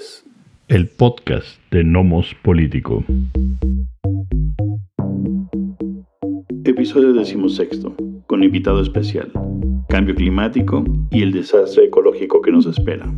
[0.00, 0.24] es
[0.68, 3.04] el podcast de Nomos Político.
[6.64, 7.94] Episodio decimosexto,
[8.26, 9.30] con invitado especial,
[9.90, 13.12] cambio climático y el desastre ecológico que nos espera.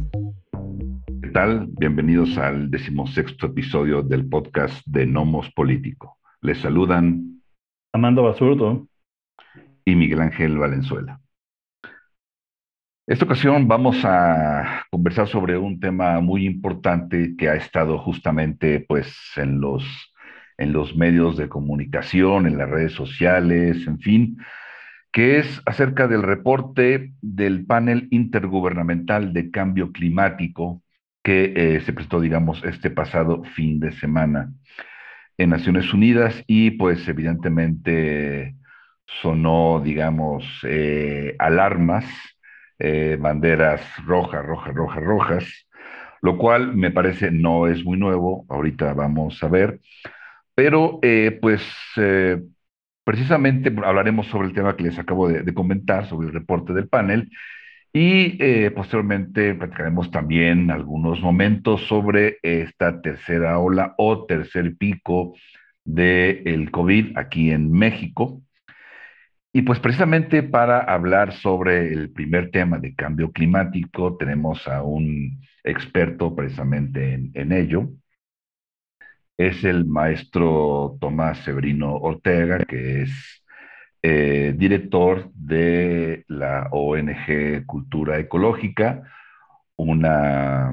[1.23, 1.69] ¿Qué tal?
[1.79, 6.19] Bienvenidos al decimosexto episodio del podcast de Nomos Político.
[6.41, 7.43] Les saludan
[7.93, 8.89] Amanda Basurdo
[9.85, 11.22] y Miguel Ángel Valenzuela.
[13.13, 19.15] Esta ocasión vamos a conversar sobre un tema muy importante que ha estado justamente pues
[19.37, 19.85] en los,
[20.57, 24.39] en los medios de comunicación, en las redes sociales, en fin,
[25.13, 30.83] que es acerca del reporte del panel intergubernamental de cambio climático
[31.23, 34.55] que eh, se presentó, digamos, este pasado fin de semana
[35.37, 38.57] en Naciones Unidas y pues evidentemente
[39.05, 42.07] sonó, digamos, eh, alarmas
[42.79, 45.69] eh, banderas rojas, rojas, rojas, rojas,
[46.21, 49.81] lo cual me parece no es muy nuevo, ahorita vamos a ver,
[50.55, 51.63] pero eh, pues
[51.97, 52.43] eh,
[53.05, 57.31] precisamente hablaremos sobre el tema que les acabo de, comentar, sobre el reporte del panel,
[57.95, 65.35] y posteriormente platicaremos también algunos momentos sobre esta tercera ola o tercer pico
[65.85, 68.41] del COVID aquí en México.
[69.55, 75.41] Y pues precisamente para hablar sobre el primer tema de cambio climático, tenemos a un
[75.63, 77.91] experto precisamente en, ello.
[79.37, 83.45] Es el maestro Tomás Severino Ortega, que es
[84.03, 89.03] eh, director de la ONG Cultura Ecológica,
[89.77, 90.73] una,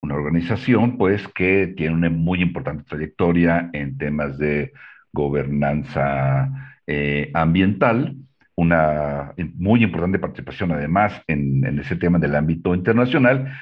[0.00, 4.72] una organización pues que tiene una muy importante trayectoria en temas de
[5.12, 8.16] gobernanza eh, ambiental,
[8.56, 13.52] una muy importante participación además en, ese tema del ámbito internacional.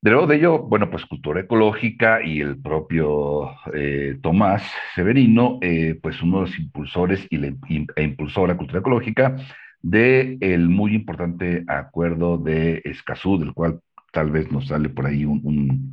[0.00, 4.62] De luego de ello, bueno, pues cultura ecológica y el propio eh, Tomás
[4.94, 7.56] Severino, eh, pues uno de los impulsores y le,
[7.96, 9.36] e impulsó la cultura ecológica
[9.82, 13.80] del el muy importante acuerdo de Escazú, del cual
[14.12, 15.92] tal vez nos sale por ahí un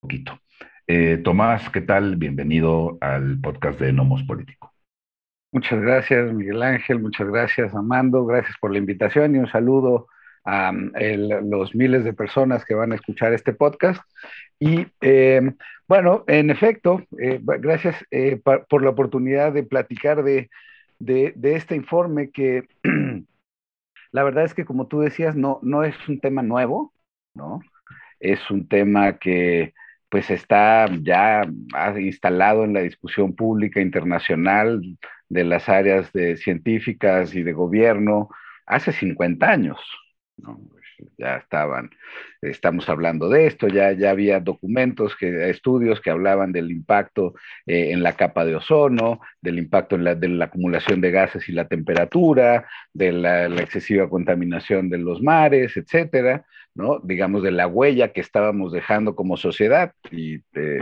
[0.00, 0.38] poquito.
[1.22, 2.16] Tomás, ¿qué tal?
[2.16, 4.72] Bienvenido al podcast de Nomos Político.
[5.52, 10.06] Muchas gracias, Miguel Ángel, muchas gracias, Amando, gracias por la invitación y un saludo
[10.46, 14.00] a los miles de personas que van a escuchar este podcast.
[14.58, 15.52] Y eh,
[15.86, 20.48] bueno, en efecto, eh, gracias eh, por la oportunidad de platicar de,
[20.98, 22.66] de, este informe que
[24.10, 26.94] la verdad es que como tú decías, no, no es un tema nuevo,
[27.34, 27.60] ¿no?
[28.20, 29.74] Es un tema que
[30.08, 31.42] pues está ya
[31.98, 34.82] instalado en la discusión pública internacional
[35.28, 38.28] de las áreas de científicas y de gobierno
[38.66, 39.78] hace 50 años.
[40.36, 40.78] Pues,
[41.16, 41.90] ya estaban,
[42.42, 47.34] estamos hablando de esto, ya, ya había documentos, que, estudios que hablaban del impacto
[47.66, 51.48] eh, en la capa de ozono, del impacto en la, de la acumulación de gases
[51.48, 56.44] y la temperatura, de la, excesiva contaminación de los mares, etcétera,
[56.78, 57.00] ¿no?
[57.02, 59.92] Digamos, de la huella que estábamos dejando como sociedad.
[60.12, 60.78] Y eh,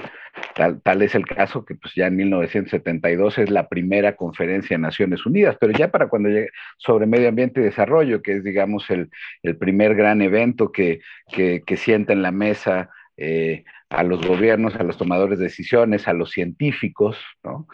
[0.54, 5.24] tal, es el caso que pues ya en 1972 es la primera conferencia de Naciones
[5.24, 9.08] Unidas, pero ya para cuando llegue sobre medio ambiente y desarrollo, que es, digamos, el,
[9.42, 11.00] el primer gran evento que,
[11.32, 16.06] que, que sienta en la mesa eh, a los gobiernos, a los tomadores de decisiones,
[16.08, 17.66] a los científicos, ¿no?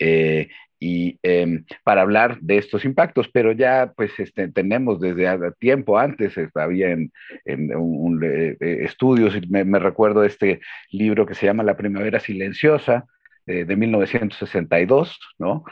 [0.00, 0.48] Eh,
[0.80, 6.34] y em, para hablar de estos impactos, pero ya pues este, tenemos desde tiempo antes,
[6.54, 7.10] había en,
[7.44, 13.06] un, eh, estudios, me, recuerdo este libro que se llama La Primavera Silenciosa,
[13.46, 15.64] de 1962, ¿no?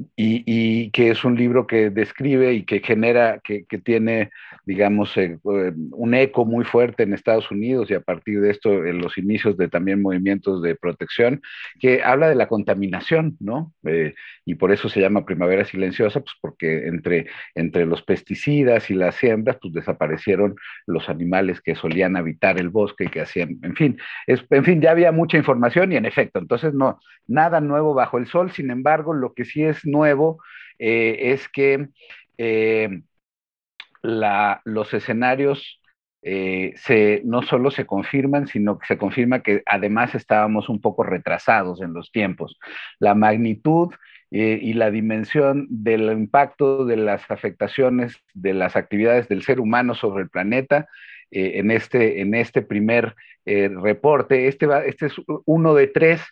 [0.00, 4.30] Em, y, que es un libro que describe y que genera, que, tiene,
[4.64, 8.84] digamos, eh, eh, un eco muy fuerte en Estados Unidos y a partir de esto
[8.84, 11.40] en los inicios de también movimientos de protección,
[11.78, 13.72] que habla de la contaminación, ¿no?
[13.84, 18.94] Eh, y por eso se llama primavera silenciosa, pues porque entre, entre los pesticidas y
[18.94, 20.56] las siembras, pues desaparecieron
[20.86, 24.80] los animales que solían habitar el bosque y que hacían, en fin, es, en fin,
[24.80, 28.70] ya había mucha información y en efecto, entonces no, nada nuevo bajo el sol, sin
[28.70, 30.38] embargo, lo que sí es nuevo
[30.80, 31.88] eh, es que
[32.38, 33.02] eh,
[34.02, 35.80] los escenarios
[36.22, 36.74] eh,
[37.24, 41.92] no solo se confirman, sino que se confirma que además estábamos un poco retrasados en
[41.92, 42.58] los tiempos.
[42.98, 43.92] La magnitud
[44.32, 50.22] y la dimensión del impacto de las afectaciones de las actividades del ser humano sobre
[50.22, 50.86] el planeta
[51.32, 54.46] en, este, en este primer reporte.
[54.46, 55.14] Este, va, este es
[55.46, 56.22] uno de tres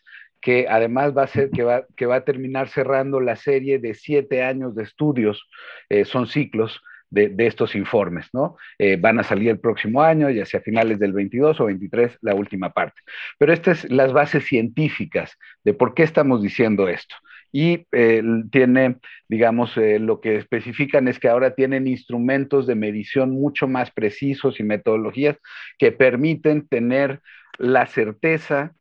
[0.40, 3.94] que además va a ser que va, que va a terminar cerrando la serie de
[3.94, 5.49] siete años de estudios,
[5.88, 6.81] eh, son ciclos
[7.11, 8.56] de, estos informes, ¿no?
[8.79, 12.19] Eh, van a salir el próximo año, ya sea a finales del 22 o 23,
[12.20, 13.00] la última parte.
[13.38, 15.32] Pero estas son las bases científicas
[15.64, 17.14] de por qué estamos diciendo esto.
[17.50, 23.67] Y eh, tiene, digamos, lo que especifican es que ahora tienen instrumentos de medición mucho
[23.67, 25.38] más precisos y metodologías
[25.79, 27.23] que permiten tener
[27.56, 28.75] la certeza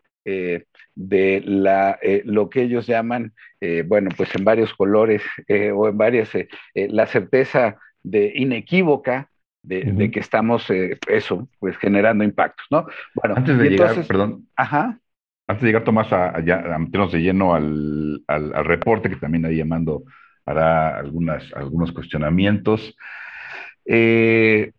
[0.99, 3.33] de la, lo que ellos llaman,
[3.85, 5.21] bueno, pues en varios colores
[5.73, 6.31] o en varias,
[6.73, 9.29] la certeza de inequívoca
[9.67, 12.85] de, que estamos, eh, eso, pues generando impactos, ¿no?
[13.15, 14.47] Bueno, antes de llegar, perdón.
[14.55, 14.99] Ajá.
[15.47, 19.57] Antes de llegar, Tomás, a, a, meternos de lleno al, al, reporte, que también ahí
[19.57, 20.03] llamando
[20.45, 22.95] hará algunas, algunos cuestionamientos.
[23.85, 24.71] Eh,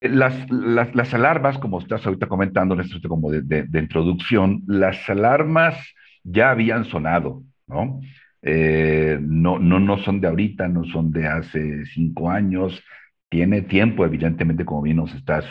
[0.00, 5.76] las, las, alarmas, como estás ahorita comentando, esto como de, de, introducción, las alarmas
[6.22, 8.00] ya habían sonado, ¿no?
[8.42, 12.82] Eh, no, no, no son de ahorita, no son de hace cinco años,
[13.28, 15.44] tiene tiempo, evidentemente, como bien nos estás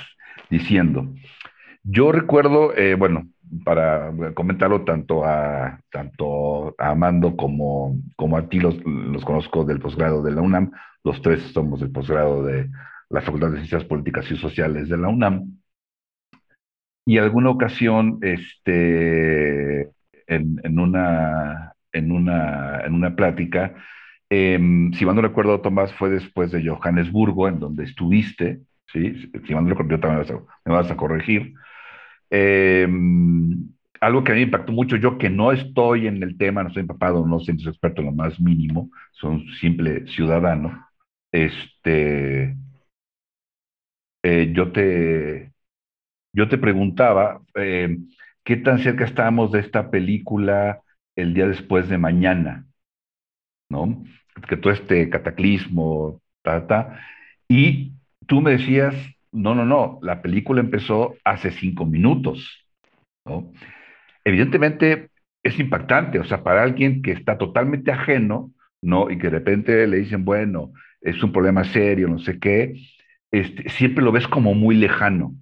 [0.49, 1.13] diciendo.
[1.83, 3.27] Yo recuerdo, eh, bueno,
[3.63, 9.79] para comentarlo tanto a, tanto a Amando como, como a ti, los, los conozco del
[9.79, 10.71] posgrado de la UNAM,
[11.03, 12.69] los tres somos del posgrado de
[13.09, 15.59] la Facultad de Ciencias Políticas y Sociales de la UNAM.
[17.05, 19.81] Y alguna ocasión, este,
[20.27, 23.75] en, en, una, en una, en una plática.
[24.29, 28.61] Em, si mal no recuerdo, Tomás, fue después de Johannesburgo, en donde estuviste,
[28.91, 29.31] ¿sí?
[29.45, 31.53] Si mal no recuerdo, también me vas a corregir.
[32.29, 33.69] Em,
[34.01, 36.69] algo que a mí me impactó mucho, yo que no estoy en el tema, no
[36.71, 40.87] soy empapado, no soy experto en lo más mínimo, soy un simple ciudadano,
[41.31, 42.55] este,
[44.25, 45.51] eh, yo, te,
[46.33, 48.09] yo te preguntaba, em,
[48.43, 50.81] ¿qué tan cerca estábamos de esta película
[51.15, 52.65] el día después de mañana,
[53.69, 54.03] ¿no?
[54.49, 56.99] Que todo este cataclismo, ta, ta.
[57.47, 57.93] Y
[58.27, 58.95] tú me decías,
[59.31, 62.65] no, no, no, la película empezó hace cinco minutos,
[63.25, 63.51] ¿no?
[64.23, 65.11] Evidentemente
[65.43, 68.51] es impactante, o sea, para alguien que está totalmente ajeno,
[68.81, 69.11] ¿no?
[69.11, 72.73] Y que de repente le dicen, bueno, es un problema serio, no sé qué,
[73.39, 75.35] este, siempre lo ves como muy lejano.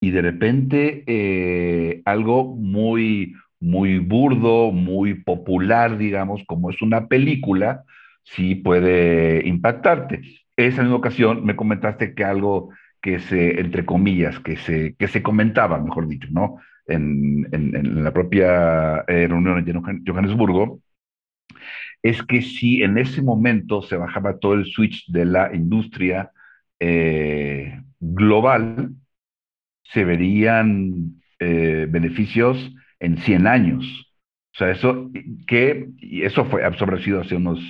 [0.00, 7.84] Y de repente eh, algo muy, muy burdo, muy popular, digamos, como es una película,
[8.24, 10.22] sí puede impactarte.
[10.56, 12.70] Esa misma ocasión me comentaste que algo
[13.00, 16.58] que se, entre comillas, que se, que se comentaba, mejor dicho, ¿no?
[16.88, 20.80] En, en, la propia eh, reunión en Johannesburgo,
[22.02, 26.32] es que si en ese momento se bajaba todo el switch de la industria
[26.80, 28.90] eh, global,
[29.84, 33.84] se verían eh, beneficios en 100 años.
[34.54, 35.10] O sea, eso,
[35.46, 36.62] que, y eso fue,
[37.02, 37.60] sido hace unos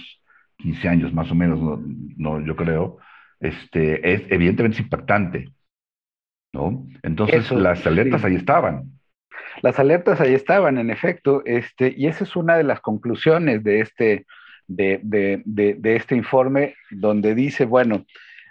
[0.58, 1.80] 15 años más o menos,
[2.16, 2.98] no, yo creo,
[3.40, 5.50] este, es evidentemente impactante,
[6.52, 6.86] ¿no?
[7.02, 8.92] Entonces, las alertas ahí estaban.
[9.62, 13.80] Las alertas ahí estaban, en efecto, este, y esa es una de las conclusiones de
[13.80, 14.26] este,
[14.66, 18.04] de, de, de, este informe, donde dice, bueno,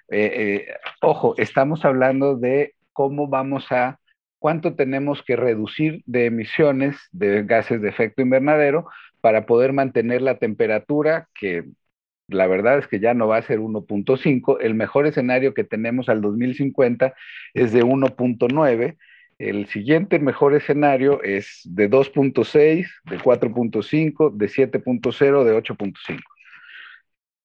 [0.10, 4.00] eh, eh, ojo, estamos hablando de cómo vamos a
[4.40, 8.88] cuánto tenemos que reducir de emisiones de gases de efecto invernadero
[9.22, 11.66] para poder mantener la temperatura que
[12.28, 14.57] la verdad es que ya no va a ser 1.5.
[14.60, 17.13] El mejor escenario que tenemos al 2050
[17.54, 18.98] es de 1.9.
[19.38, 26.20] El siguiente mejor escenario es de 2.6, de 4.5, de 7.0, de 8.5.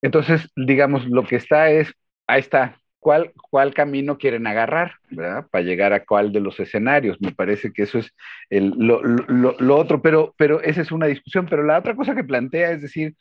[0.03, 1.93] Entonces, digamos, lo que está es,
[2.31, 5.47] ahí está, cuál, cuál camino quieren agarrar, ¿verdad?
[5.51, 7.21] Para llegar a cuál de los escenarios.
[7.21, 8.15] Me parece que eso es
[8.51, 11.47] el, lo, lo, lo, otro, pero, pero esa es una discusión.
[11.49, 13.17] Pero la otra cosa que plantea es decir,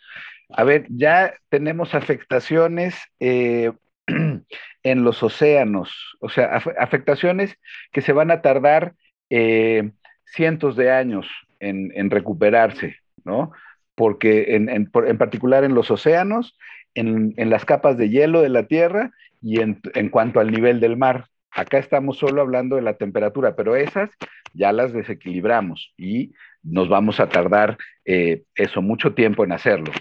[0.49, 3.71] a ver, ya tenemos afectaciones eh,
[4.83, 7.55] en los océanos, o sea, afectaciones
[7.91, 8.93] que se van a tardar
[9.29, 9.91] eh,
[10.25, 11.27] cientos de años
[11.59, 13.51] en, en recuperarse, ¿no?
[13.95, 16.57] Porque en, en, en, particular en los océanos,
[16.99, 21.27] en, las capas de hielo de la Tierra y en, cuanto al nivel del mar.
[21.51, 24.09] Acá estamos solo hablando de la temperatura, pero esas
[24.53, 29.91] ya las desequilibramos y nos vamos a tardar eh, eso mucho tiempo en hacerlo.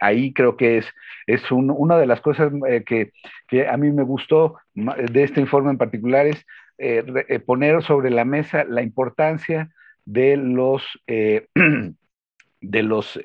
[0.00, 0.86] ahí creo que es,
[1.26, 3.12] es una de las cosas eh, que,
[3.48, 6.46] que, a mí me gustó de este informe en particular, es
[6.78, 9.70] eh, poner sobre la mesa la importancia
[10.04, 13.18] de los, de los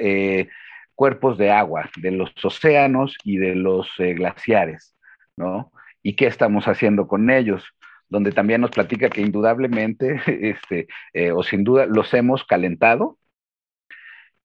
[0.96, 4.96] cuerpos de agua, de los océanos y de los glaciares.
[5.38, 5.72] ¿no?
[6.02, 7.64] ¿Y qué estamos haciendo con ellos?
[8.10, 13.18] Donde también nos platica que indudablemente, este, eh, o sin duda, los hemos calentado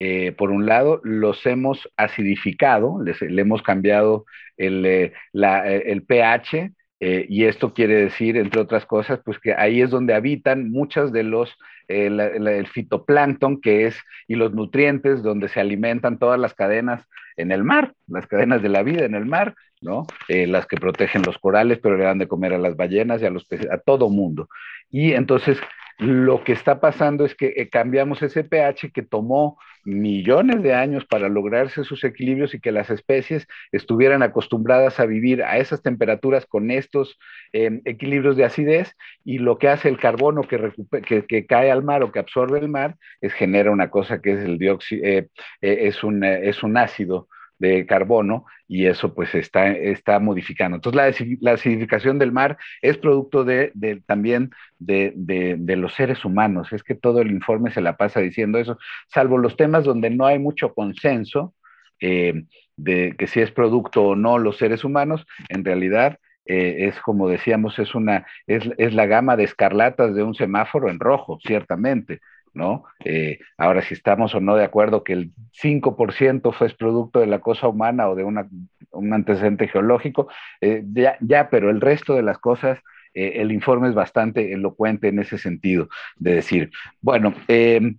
[0.00, 4.26] eh, por un lado, los hemos acidificado, le hemos cambiado
[4.57, 9.90] el, eh, el pH, y esto quiere decir, entre otras cosas, pues que ahí es
[9.90, 11.57] donde habitan muchas de los
[11.88, 17.05] el, fitoplancton, que es, y los nutrientes donde se alimentan todas las cadenas
[17.37, 20.07] en el mar, las cadenas de la vida en el mar, ¿no?
[20.28, 23.26] Eh, las que protegen los corales, pero le dan de comer a las ballenas y
[23.26, 24.49] a los peces, a todo mundo.
[24.90, 25.59] Y entonces
[25.99, 31.05] lo que está pasando es que eh, cambiamos ese pH que tomó millones de años
[31.05, 36.47] para lograrse sus equilibrios y que las especies estuvieran acostumbradas a vivir a esas temperaturas
[36.47, 37.19] con estos
[37.52, 42.12] em, equilibrios de acidez y lo que hace el carbono que, cae al mar o
[42.12, 45.28] que absorbe el mar es genera una cosa que es el dióxido, eh,
[45.62, 47.28] eh, es, un, es un ácido
[47.59, 50.77] de carbono y eso pues está, está modificando.
[50.77, 53.73] Entonces la, acidificación del mar es producto de,
[54.07, 56.73] también de, los seres humanos.
[56.73, 60.27] Es que todo el informe se la pasa diciendo eso, salvo los temas donde no
[60.27, 61.55] hay mucho consenso
[62.00, 62.45] eh,
[62.77, 67.29] de que si es producto o no los seres humanos, en realidad eh, es como
[67.29, 72.21] decíamos, es, una, es, es la gama de escarlatas de un semáforo en rojo, ciertamente.
[72.55, 72.85] ¿No?
[73.05, 77.40] Eh, ahora, si estamos o no de acuerdo que el 5% fue producto de la
[77.40, 80.28] cosa humana o de un antecedente geológico,
[80.61, 80.85] eh,
[81.21, 82.78] ya, pero el resto de las cosas,
[83.14, 87.99] eh, el informe es bastante elocuente en ese sentido, de decir, bueno, em,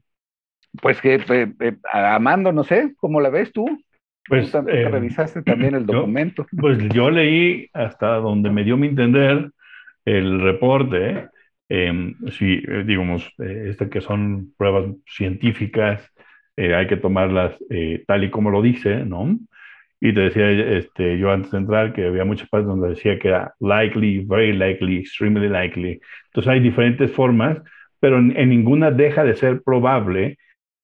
[0.81, 1.19] pues que,
[1.91, 3.65] Amando, no sé, ¿cómo la ves tú?
[4.27, 6.45] Pues revisaste también el documento.
[6.59, 9.51] pues yo leí hasta donde me dio mi entender
[10.05, 11.29] el reporte,
[11.69, 16.01] eh, si, eh, digamos, eh, este que son pruebas científicas,
[16.57, 17.57] eh, hay que tomarlas
[18.07, 19.37] tal y como lo dice, ¿no?
[20.01, 23.29] Y te decía este, yo antes de entrar que había muchas partes donde decía que
[23.29, 25.99] era likely, very likely, extremely likely.
[26.27, 27.59] Entonces hay diferentes formas,
[27.99, 30.37] pero en, en ninguna deja de ser probable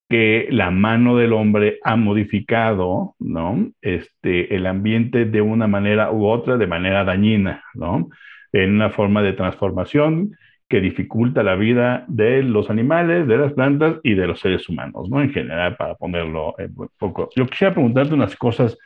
[0.10, 3.72] que la mano del hombre ha modificado, ¿no?
[3.82, 8.10] Este, el ambiente de una manera u otra, de manera dañina, ¿no?
[8.52, 10.36] En una forma de transformación
[10.68, 15.10] que dificulta la vida de los animales, de las plantas y de los seres humanos,
[15.10, 15.22] ¿no?
[15.22, 17.30] En general, para ponerlo un poco.
[17.36, 18.78] Yo quisiera preguntarte unas cosas.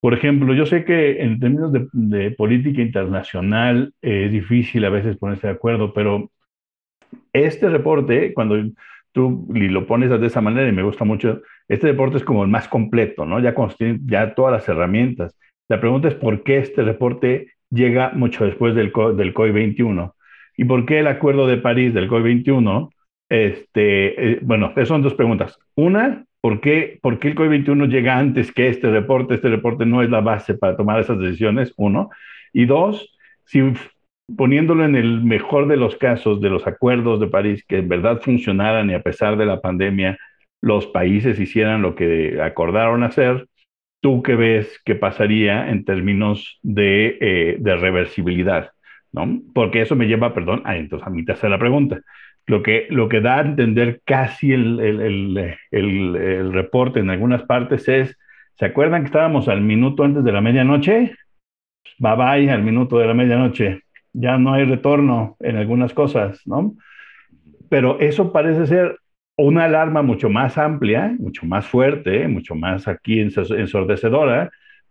[0.00, 5.46] Por ejemplo, yo sé que en términos de, política internacional es difícil a veces ponerse
[5.46, 6.30] de acuerdo, pero
[7.32, 8.56] este reporte, cuando
[9.12, 12.50] tú lo pones de esa manera y me gusta mucho, este reporte es como el
[12.50, 13.40] más completo, ¿no?
[13.40, 13.54] Ya,
[14.04, 15.38] ya todas las herramientas.
[15.68, 20.14] La pregunta es por qué este reporte llega mucho después del, del COI 21
[20.60, 22.90] ¿Y por qué el Acuerdo de París del COI-21?
[23.30, 25.58] Este, eh, bueno, son dos preguntas.
[25.74, 29.36] Una, ¿por qué, ¿por qué el COI-21 llega antes que este reporte?
[29.36, 32.10] Este reporte no es la base para tomar esas decisiones, uno.
[32.52, 33.10] Y dos,
[33.46, 33.72] si
[34.36, 38.20] poniéndolo en el mejor de los casos de los acuerdos de París, que en verdad
[38.20, 40.18] funcionaran y a pesar de la pandemia
[40.60, 43.46] los países hicieran lo que acordaron hacer,
[44.02, 48.72] ¿tú qué ves que pasaría en términos de, eh, de reversibilidad?
[49.12, 49.40] ¿No?
[49.54, 52.00] Porque eso me lleva, perdón, a, entonces, a mi tercera pregunta.
[52.46, 55.00] Lo que, lo que da a entender casi el, el,
[55.70, 58.18] el, el, reporte en algunas partes es,
[58.58, 61.14] ¿se acuerdan que estábamos al minuto antes de la medianoche?
[61.98, 63.82] Bye bye al minuto de la medianoche.
[64.12, 66.74] Ya no hay retorno en algunas cosas, ¿no?
[67.68, 68.96] Pero eso parece ser
[69.36, 74.50] una alarma mucho más amplia, mucho más fuerte, mucho más aquí ensordecedora,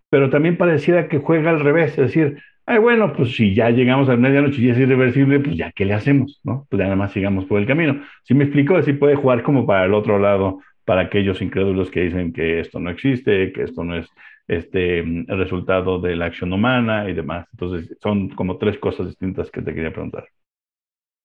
[0.09, 4.09] pero también pareciera que juega al revés, es decir, Ay, bueno, pues si ya llegamos
[4.09, 6.39] a medianoche y es irreversible, pues ya, ¿qué le hacemos?
[6.43, 6.67] ¿No?
[6.69, 8.03] Pues ya nada más sigamos por el camino.
[8.23, 12.01] Si me explico, así puede jugar como para el otro lado, para aquellos incrédulos que
[12.01, 14.07] dicen que esto no existe, que esto no es
[14.47, 17.47] este, el resultado de la acción humana y demás.
[17.53, 20.27] Entonces, son como tres cosas distintas que te quería preguntar.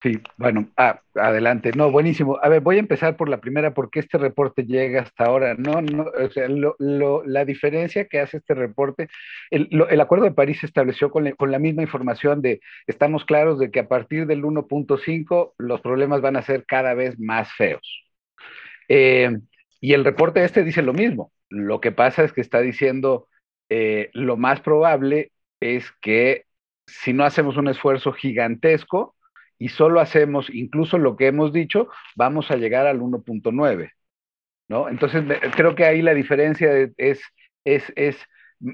[0.04, 1.72] Sí, bueno, ah, adelante.
[1.74, 2.38] No, buenísimo.
[2.42, 5.54] A ver, voy a empezar por la primera, porque este reporte llega hasta ahora.
[5.54, 9.08] No, no, o sea, la diferencia que hace este reporte,
[9.50, 13.70] el, Acuerdo de París se estableció con, con, la misma información de, estamos claros de
[13.70, 18.04] que a partir del 1.5 los problemas van a ser cada vez más feos.
[18.88, 19.30] Eh,
[19.80, 21.32] y el reporte este dice lo mismo.
[21.48, 23.26] Lo que pasa es que está diciendo,
[23.70, 26.44] eh, lo más probable es que
[26.86, 29.14] si no hacemos un esfuerzo gigantesco,
[29.64, 33.92] y solo hacemos incluso lo que hemos dicho, vamos a llegar al 1.9.
[34.68, 34.90] ¿no?
[34.90, 35.24] Entonces,
[35.56, 37.22] creo que ahí la diferencia es,
[37.64, 38.18] es, es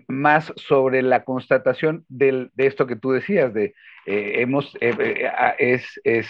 [0.09, 3.73] más sobre la constatación de esto que tú decías, de
[4.05, 5.31] eh, hemos, eh, eh,
[5.61, 6.27] es, es,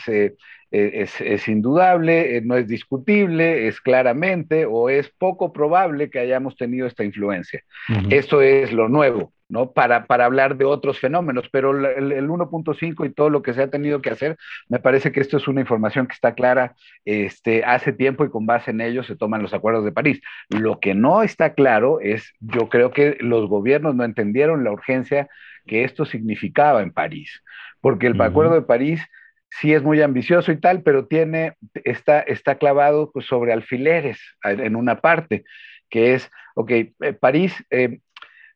[0.71, 6.87] es, es, indudable, no es discutible, es claramente o es poco probable que hayamos tenido
[6.87, 7.62] esta influencia.
[8.09, 9.73] Esto es lo nuevo, ¿no?
[9.73, 13.71] Para, para hablar de otros fenómenos, pero el, 1.5 y todo lo que se ha
[13.71, 14.37] tenido que hacer,
[14.69, 18.47] me parece que esto es una información que está clara este, hace tiempo y con
[18.47, 20.21] base en ello se toman los acuerdos de París.
[20.50, 25.29] Lo que no está claro es, yo creo que los gobiernos no entendieron la urgencia
[25.67, 27.43] que esto significaba en París,
[27.81, 29.03] porque el acuerdo de París
[29.50, 31.54] sí es muy ambicioso y tal, pero tiene,
[31.85, 35.45] está, está clavado pues, sobre alfileres en una parte,
[35.88, 37.54] que es, ok, eh, París...
[37.71, 38.00] Eh,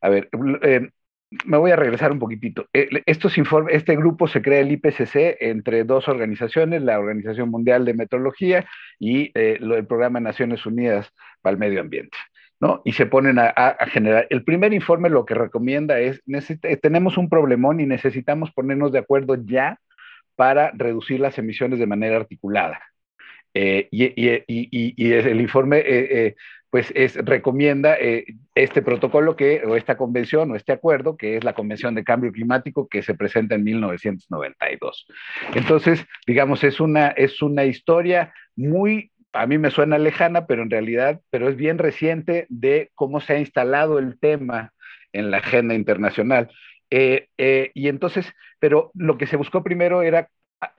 [0.00, 0.28] a ver,
[0.60, 0.90] eh,
[1.46, 2.68] me voy a regresar un poquitito.
[2.74, 7.94] Estos informes, este grupo se crea el IPCC entre dos organizaciones, la Organización Mundial de
[7.94, 8.66] Meteorología
[9.00, 11.10] y el Programa de Naciones Unidas
[11.40, 12.18] para el Medio Ambiente.
[12.60, 12.82] ¿no?
[12.84, 14.26] Y se ponen a, a, generar.
[14.28, 16.22] El primer informe lo que recomienda es,
[16.82, 19.80] tenemos un problemón y necesitamos ponernos de acuerdo ya
[20.36, 22.80] para reducir las emisiones de manera articulada.
[23.54, 26.34] y, y, y, el informe
[26.74, 28.24] pues es, recomienda eh,
[28.56, 32.32] este protocolo que, o esta convención o este acuerdo, que es la Convención de Cambio
[32.32, 35.06] Climático que se presenta en 1992.
[35.54, 40.70] Entonces, digamos, es una, es una historia muy, a mí me suena lejana, pero en
[40.70, 44.72] realidad, pero es bien reciente de cómo se ha instalado el tema
[45.12, 46.50] en la agenda internacional.
[46.90, 50.28] Eh, eh, y entonces, pero lo que se buscó primero era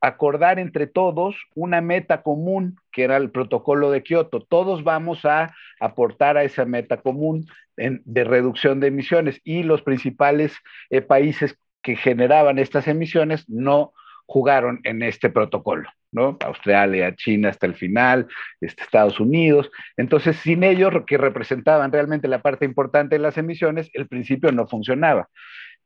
[0.02, 4.42] acordar entre todos una meta común, que era el protocolo de Kioto.
[4.42, 7.46] Todos vamos a aportar a esa meta común
[7.76, 10.56] de reducción de emisiones y los principales
[10.90, 13.94] eh, países que generaban estas emisiones no
[14.26, 16.38] jugaron en este protocolo, ¿no?
[16.44, 18.28] Australia, China hasta el final,
[18.60, 19.70] este, Estados Unidos.
[19.98, 24.68] Entonces, sin ellos, que representaban realmente la parte importante de las emisiones, el principio no
[24.68, 25.30] funcionaba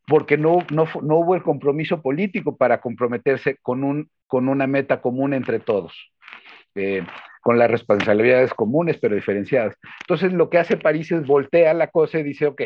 [0.09, 5.01] porque no, no, no, hubo el compromiso político para comprometerse con, un, con una meta
[5.01, 6.11] común entre todos,
[6.75, 7.03] eh,
[7.41, 9.75] con las responsabilidades comunes pero diferenciadas.
[10.01, 12.61] Entonces lo que hace París es voltea la cosa y dice, ok,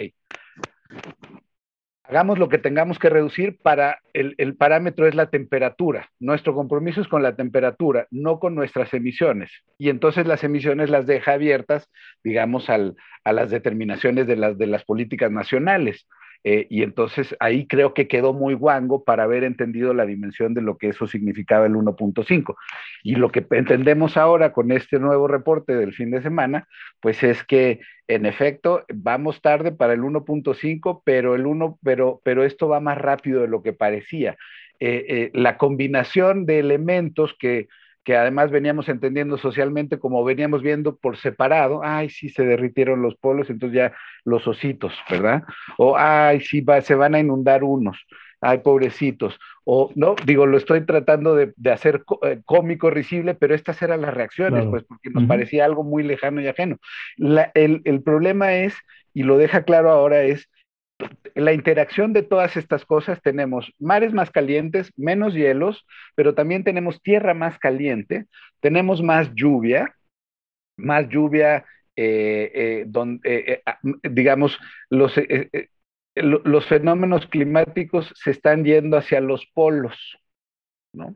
[2.03, 6.09] hagamos lo que tengamos que reducir para el, el, parámetro es la temperatura.
[6.19, 9.51] Nuestro compromiso es con la temperatura, no con nuestras emisiones.
[9.77, 11.89] Y entonces las emisiones las deja abiertas,
[12.23, 16.07] digamos, al, a las determinaciones de las, de las políticas nacionales.
[16.43, 20.61] Eh, y entonces ahí creo que quedó muy guango para haber entendido la dimensión de
[20.61, 22.55] lo que eso significaba el 1.5.
[23.03, 26.67] Y lo que entendemos ahora con este nuevo reporte del fin de semana,
[26.99, 32.43] pues es que en efecto vamos tarde para el 1.5, pero, el 1, pero, pero
[32.43, 34.35] esto va más rápido de lo que parecía.
[34.79, 37.69] Eh, eh, la combinación de elementos que
[38.03, 43.15] que además veníamos entendiendo socialmente como veníamos viendo por separado, ay, sí, se derritieron los
[43.15, 43.93] polos, entonces ya
[44.25, 45.43] los ositos, ¿verdad?
[45.77, 47.97] O, ay, sí, va, se van a inundar unos,
[48.41, 53.81] ay, pobrecitos, o, no, digo, lo estoy tratando de, hacer eh, cómico, risible, pero estas
[53.81, 56.77] eran las reacciones, pues, porque nos parecía algo muy lejano y ajeno.
[57.17, 58.75] el, el problema es,
[59.13, 60.49] y lo deja claro ahora, es
[61.35, 67.01] la interacción de todas estas cosas tenemos mares más calientes, menos hielos, pero también tenemos
[67.01, 68.27] tierra más caliente,
[68.59, 69.95] tenemos más lluvia,
[70.77, 73.63] más lluvia, eh, eh, donde, eh,
[74.03, 75.13] digamos, los,
[76.15, 80.17] los fenómenos climáticos se están yendo hacia los polos.
[80.93, 81.15] ¿No?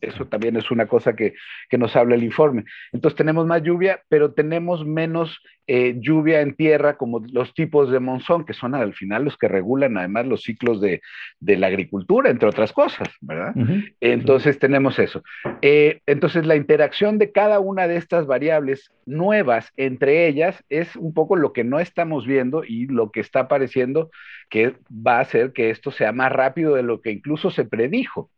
[0.00, 1.34] Eso también es una cosa que,
[1.76, 2.64] nos habla el informe.
[2.92, 8.00] Entonces tenemos más lluvia, pero tenemos menos eh, lluvia en tierra como los tipos de
[8.00, 11.02] monzón, que son al final los que regulan además los ciclos de,
[11.40, 13.54] la agricultura, entre otras cosas, ¿verdad?
[14.00, 15.22] Entonces tenemos eso.
[15.62, 21.12] Eh, entonces la interacción de cada una de estas variables nuevas entre ellas es un
[21.12, 24.10] poco lo que no estamos viendo y lo que está apareciendo
[24.48, 28.30] que va a hacer que esto sea más rápido de lo que incluso se predijo.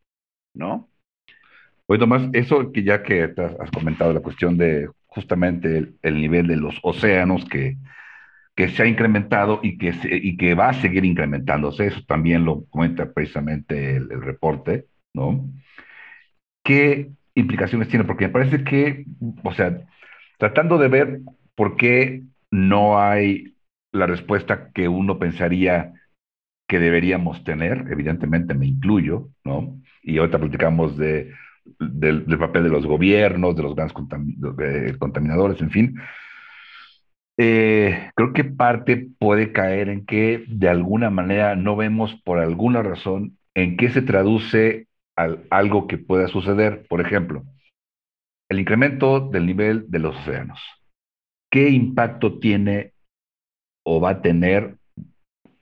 [0.55, 0.91] ¿No?
[1.87, 6.57] Oye, Tomás, eso que ya que has comentado la cuestión de justamente el, nivel de
[6.57, 7.79] los océanos que,
[8.55, 12.65] que se ha incrementado y que, y que va a seguir incrementándose, eso también lo
[12.67, 15.51] comenta precisamente el, reporte, ¿no?
[16.63, 18.05] ¿Qué implicaciones tiene?
[18.05, 19.07] Porque me parece que,
[19.43, 19.81] o sea,
[20.39, 21.21] tratando de ver
[21.55, 23.57] por qué no hay
[23.93, 25.93] la respuesta que uno pensaría
[26.69, 29.81] que deberíamos tener, evidentemente me incluyo, ¿no?
[30.03, 31.33] Y ahorita platicamos de,
[31.79, 33.97] del, papel de los gobiernos, de los grandes
[34.99, 35.95] contaminadores, en fin.
[37.39, 42.83] Eh, creo que parte puede caer en que de alguna manera no vemos por alguna
[42.83, 44.89] razón en qué se traduce
[45.51, 46.87] algo que pueda suceder.
[46.89, 47.45] Por ejemplo,
[48.49, 50.61] el incremento del nivel de los océanos.
[51.51, 52.93] ¿Qué impacto tiene
[53.85, 54.77] o va a tener,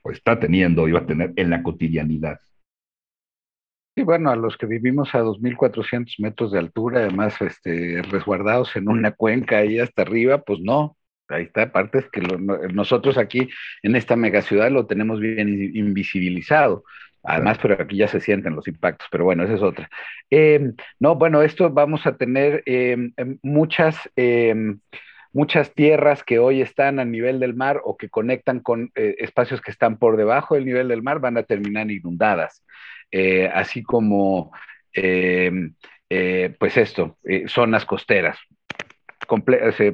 [0.01, 2.39] o está teniendo y va a tener en la cotidianidad?
[3.95, 8.87] Sí, bueno, a los que vivimos a 2.400 metros de altura, además este, resguardados en
[8.87, 10.95] una cuenca ahí hasta arriba, pues no,
[11.29, 12.21] Ahí está, aparte es que
[12.73, 13.49] nosotros aquí
[13.83, 16.83] en esta megaciudad lo tenemos bien invisibilizado.
[17.23, 19.89] Además, pero aquí ya se sienten los impactos, pero bueno, esa es otra.
[20.29, 23.97] Em, no, bueno, esto vamos a tener em, em, muchas,
[25.33, 29.61] muchas tierras que hoy están a nivel del mar o que conectan con eh, espacios
[29.61, 32.63] que están por debajo del nivel del mar, van a terminar inundadas.
[33.11, 34.51] Eh, así como,
[34.93, 35.51] eh,
[36.59, 37.17] pues esto,
[37.47, 38.37] zonas costeras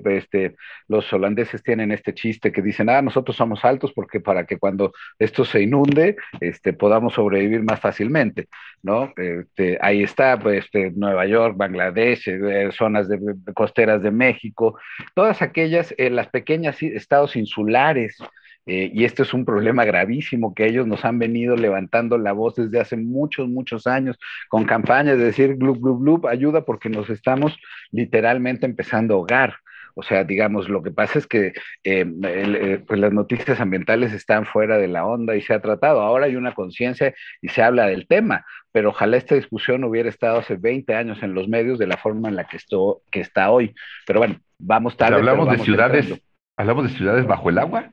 [0.05, 0.55] este,
[0.87, 4.93] los holandeses tienen este chiste que dicen, ah, nosotros somos altos porque para que cuando
[5.19, 8.47] esto se inunde, este, podamos sobrevivir más fácilmente,
[8.81, 9.13] ¿no?
[9.17, 13.19] Este, ahí está, pues, este, Nueva York, Bangladesh, eh, zonas de,
[13.53, 14.79] costeras de México,
[15.13, 18.17] todas aquellas, eh, las pequeñas estados insulares,
[18.65, 22.55] eh, y este es un problema gravísimo que ellos nos han venido levantando la voz
[22.55, 24.17] desde hace muchos, muchos años,
[24.49, 27.57] con campañas de decir, glub, glub, glub, ayuda porque nos estamos
[27.91, 29.55] literalmente empezando a ahogar.
[29.97, 31.53] O sea, digamos, lo que pasa es que
[31.85, 36.01] eh, eh, pues las noticias ambientales están fuera de la onda y se ha tratado.
[36.01, 40.39] Ahora hay una conciencia y se habla del tema, pero ojalá esta discusión hubiera estado
[40.39, 43.49] hace 20 años en los medios de la forma en la que, esto, que está
[43.51, 43.73] hoy.
[44.05, 45.15] Pero bueno, vamos tarde.
[45.15, 46.21] hablamos de ciudades,
[46.57, 47.91] hablamos de ciudades bajo el agua.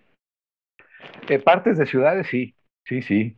[1.28, 2.54] Eh, partes de ciudades, sí,
[2.84, 3.36] sí, sí.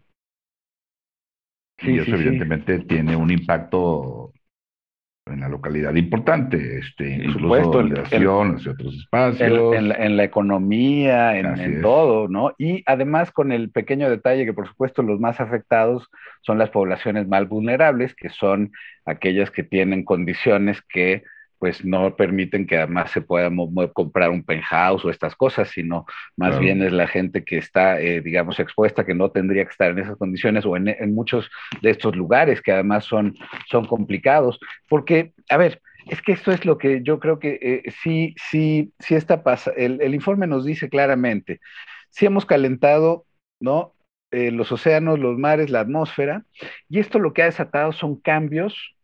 [1.81, 4.33] y eso evidentemente tiene un impacto
[5.27, 9.75] en la localidad importante, este, incluso en relación hacia otros espacios.
[9.75, 12.53] En, la, economía, en, todo, ¿no?
[12.59, 16.11] Y además con el pequeño detalle que por supuesto los más afectados
[16.43, 18.73] son las poblaciones más vulnerables, que son
[19.07, 21.25] aquellas que tienen condiciones que
[21.59, 23.51] pues no permiten que además se pueda
[23.93, 26.05] comprar un penthouse o estas cosas, sino
[26.37, 29.91] más bien es la gente que está, eh, digamos, expuesta, que no tendría que estar
[29.91, 33.35] en esas condiciones o en, muchos de estos lugares que además son,
[33.71, 34.59] son complicados.
[34.89, 38.93] Porque, a ver, es que esto es lo que yo creo que eh, sí, sí,
[38.99, 39.79] sí está pasando.
[39.79, 41.61] El, informe nos dice claramente,
[42.11, 43.27] si hemos calentado,
[43.61, 43.95] ¿no?
[44.31, 46.45] Eh, los océanos, los mares, la atmósfera,
[46.89, 48.95] y esto lo que ha desatado son cambios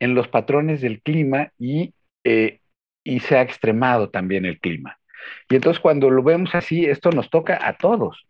[0.00, 2.60] en los patrones del clima y eh,
[3.04, 4.98] y se ha extremado también el clima.
[5.48, 8.26] Y entonces cuando lo vemos así, esto nos toca a todos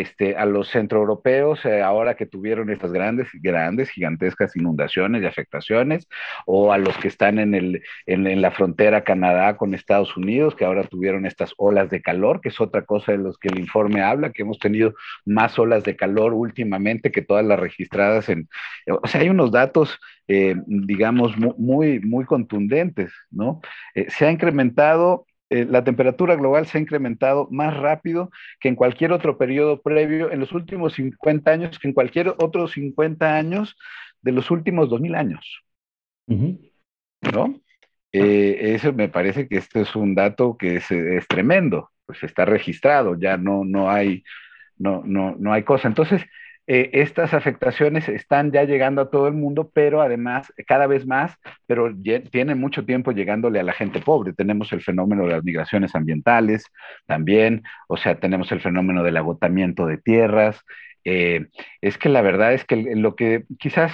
[0.00, 6.08] este, a los centroeuropeos, eh, ahora que tuvieron estas grandes, grandes, gigantescas inundaciones y afectaciones,
[6.46, 10.64] o a los que están en, el, en, la frontera Canadá con Estados Unidos, que
[10.64, 14.02] ahora tuvieron estas olas de calor, que es otra cosa de los que el informe
[14.02, 14.94] habla, que hemos tenido
[15.26, 18.48] más olas de calor últimamente que todas las registradas en,
[18.86, 23.60] o sea, hay unos datos, eh, digamos, muy, muy contundentes, ¿no?
[23.94, 28.74] Eh, se ha incrementado eh, la temperatura global se ha incrementado más rápido que en
[28.74, 33.76] cualquier otro periodo previo en los últimos 50 años, que en cualquier otro 50 años
[34.22, 35.62] de los últimos 2000 años.
[36.26, 37.60] ¿No?
[38.12, 42.46] Eh, eso me parece que este es un dato que es, es, tremendo, pues está
[42.46, 44.24] registrado, ya no, no, hay,
[44.78, 45.86] no, no, no hay cosa.
[45.86, 46.22] Entonces,
[46.68, 51.36] eh, estas afectaciones están ya llegando a todo el mundo, pero además cada vez más,
[51.66, 51.92] pero
[52.30, 54.32] tienen mucho tiempo llegándole a la gente pobre.
[54.32, 56.64] Tenemos el fenómeno de las migraciones ambientales
[57.06, 60.60] también, o sea, tenemos el fenómeno del agotamiento de tierras.
[61.04, 61.48] Eh,
[61.80, 63.92] es que la verdad es que lo que quizás,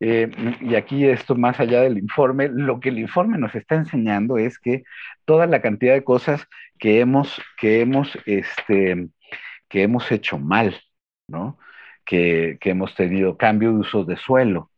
[0.00, 4.36] eh, y aquí esto más allá del informe, lo que el informe nos está enseñando
[4.36, 4.82] es que
[5.24, 6.46] toda la cantidad de cosas
[6.78, 9.08] que hemos, que hemos, este,
[9.68, 10.74] que hemos hecho mal,
[11.28, 11.58] ¿no?
[12.10, 14.70] Que, hemos tenido cambio de uso de suelo.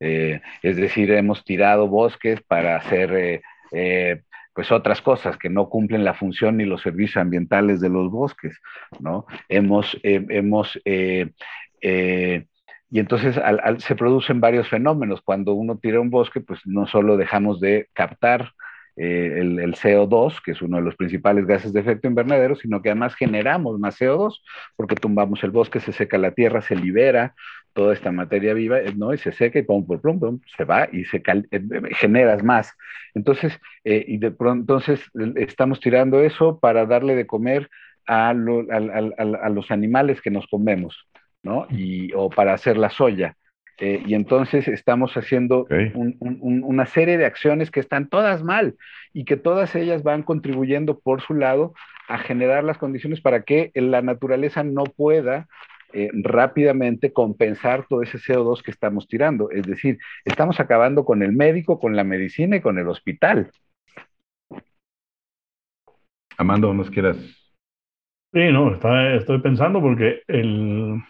[0.00, 4.22] Eh, es decir, hemos tirado bosques para hacer eh, eh,
[4.54, 8.58] pues otras cosas que no cumplen la función ni los servicios ambientales de los bosques,
[8.98, 9.26] ¿no?
[9.48, 10.80] Hemos, hemos
[12.92, 13.38] y entonces
[13.78, 15.20] se producen varios fenómenos.
[15.22, 18.52] Cuando uno tira un bosque, pues no solo dejamos de captar
[19.02, 22.90] eh, el, CO2, que es uno de los principales gases de efecto invernadero, sino que
[22.90, 24.42] además generamos más CO2
[24.76, 27.34] porque tumbamos el bosque, se seca la tierra, se libera
[27.72, 29.14] toda esta materia viva, eh, ¿no?
[29.14, 32.74] Y se seca y pum, pum, pum, pum se va y se eh, generas más.
[33.14, 35.00] Entonces, y de pronto, entonces
[35.36, 37.70] estamos tirando eso para darle de comer
[38.06, 38.34] a, a,
[39.48, 41.08] los animales que nos comemos,
[41.42, 41.66] ¿no?
[41.70, 43.34] Y, o para hacer la soya.
[43.80, 45.66] Eh, y entonces estamos haciendo
[46.20, 48.76] una serie de acciones que están todas mal
[49.14, 51.72] y que todas ellas van contribuyendo por su lado
[52.06, 55.48] a generar las condiciones para que la naturaleza no pueda
[55.94, 59.50] eh, rápidamente compensar todo ese CO2 que estamos tirando.
[59.50, 63.50] Es decir, estamos acabando con el médico, con la medicina y con el hospital.
[66.36, 67.16] Amando, ¿nos quieras?
[68.32, 71.02] Sí, no, estoy pensando porque el,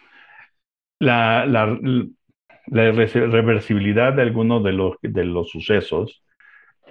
[0.99, 1.77] la, la,
[2.71, 6.23] reversibilidad de algunos de los, de los sucesos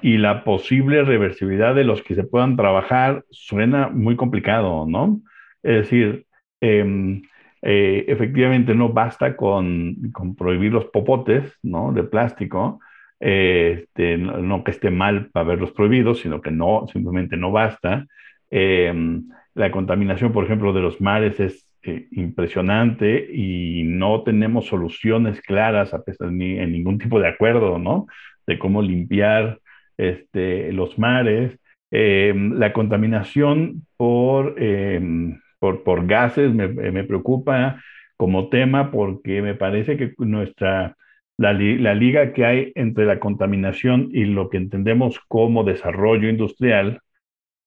[0.02, 5.20] y la posible reversibilidad de los que se puedan trabajar suena muy complicado, ¿no?
[5.62, 6.26] Es decir,
[6.60, 7.22] em,
[7.62, 9.96] eh, efectivamente no basta con,
[10.36, 11.92] prohibir los popotes, ¿no?
[11.92, 12.80] De plástico,
[13.18, 18.06] este, no, que esté mal para haberlos prohibidos, sino que no, simplemente no basta.
[18.50, 25.40] Em, la contaminación, por ejemplo, de los mares es eh, impresionante y no tenemos soluciones
[25.40, 28.06] claras a pesar ni en ningún tipo de acuerdo, ¿no?
[28.46, 29.60] De cómo limpiar
[29.96, 31.58] este, los mares.
[31.90, 37.82] Em, la contaminación por, em, por, por, gases me, me, preocupa
[38.16, 40.96] como tema porque me parece que nuestra,
[41.36, 47.00] la, la, liga que hay entre la contaminación y lo que entendemos como desarrollo industrial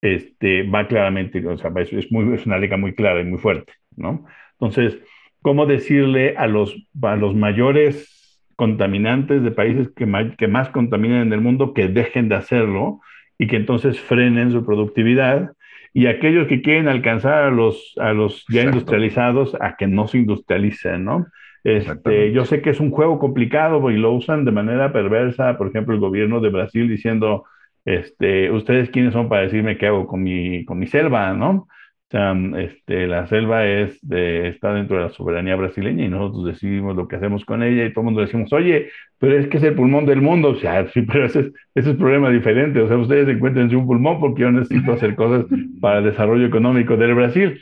[0.04, 3.74] este, va claramente, o sea, es, muy, es una liga muy clara y muy fuerte.
[3.98, 4.26] ¿No?
[4.54, 5.00] Entonces,
[5.42, 11.22] ¿cómo decirle a los, a los mayores contaminantes de países que más, que más contaminan
[11.22, 13.02] en el mundo que dejen de hacerlo
[13.38, 15.52] y que entonces frenen su productividad?
[15.94, 20.18] Y aquellos que quieren alcanzar a los, a los ya industrializados a que no se
[20.18, 21.28] industrialicen, ¿no?
[21.64, 25.68] Este, yo sé que es un juego complicado y lo usan de manera perversa, por
[25.68, 27.46] ejemplo, el gobierno de Brasil diciendo,
[27.86, 31.68] este, ustedes quiénes son para decirme qué hago con mi, con mi selva, ¿no?
[32.14, 37.08] Este, la selva es de, está dentro de la soberanía brasileña y nosotros decidimos lo
[37.08, 39.74] que hacemos con ella y todo el mundo decimos, oye, pero es que es el
[39.74, 42.98] pulmón del mundo, o sea, sí, pero ese es, ese es problema diferente, o sea,
[42.98, 45.46] ustedes encuentran un pulmón porque yo necesito hacer cosas
[45.82, 47.62] para el desarrollo económico del Brasil.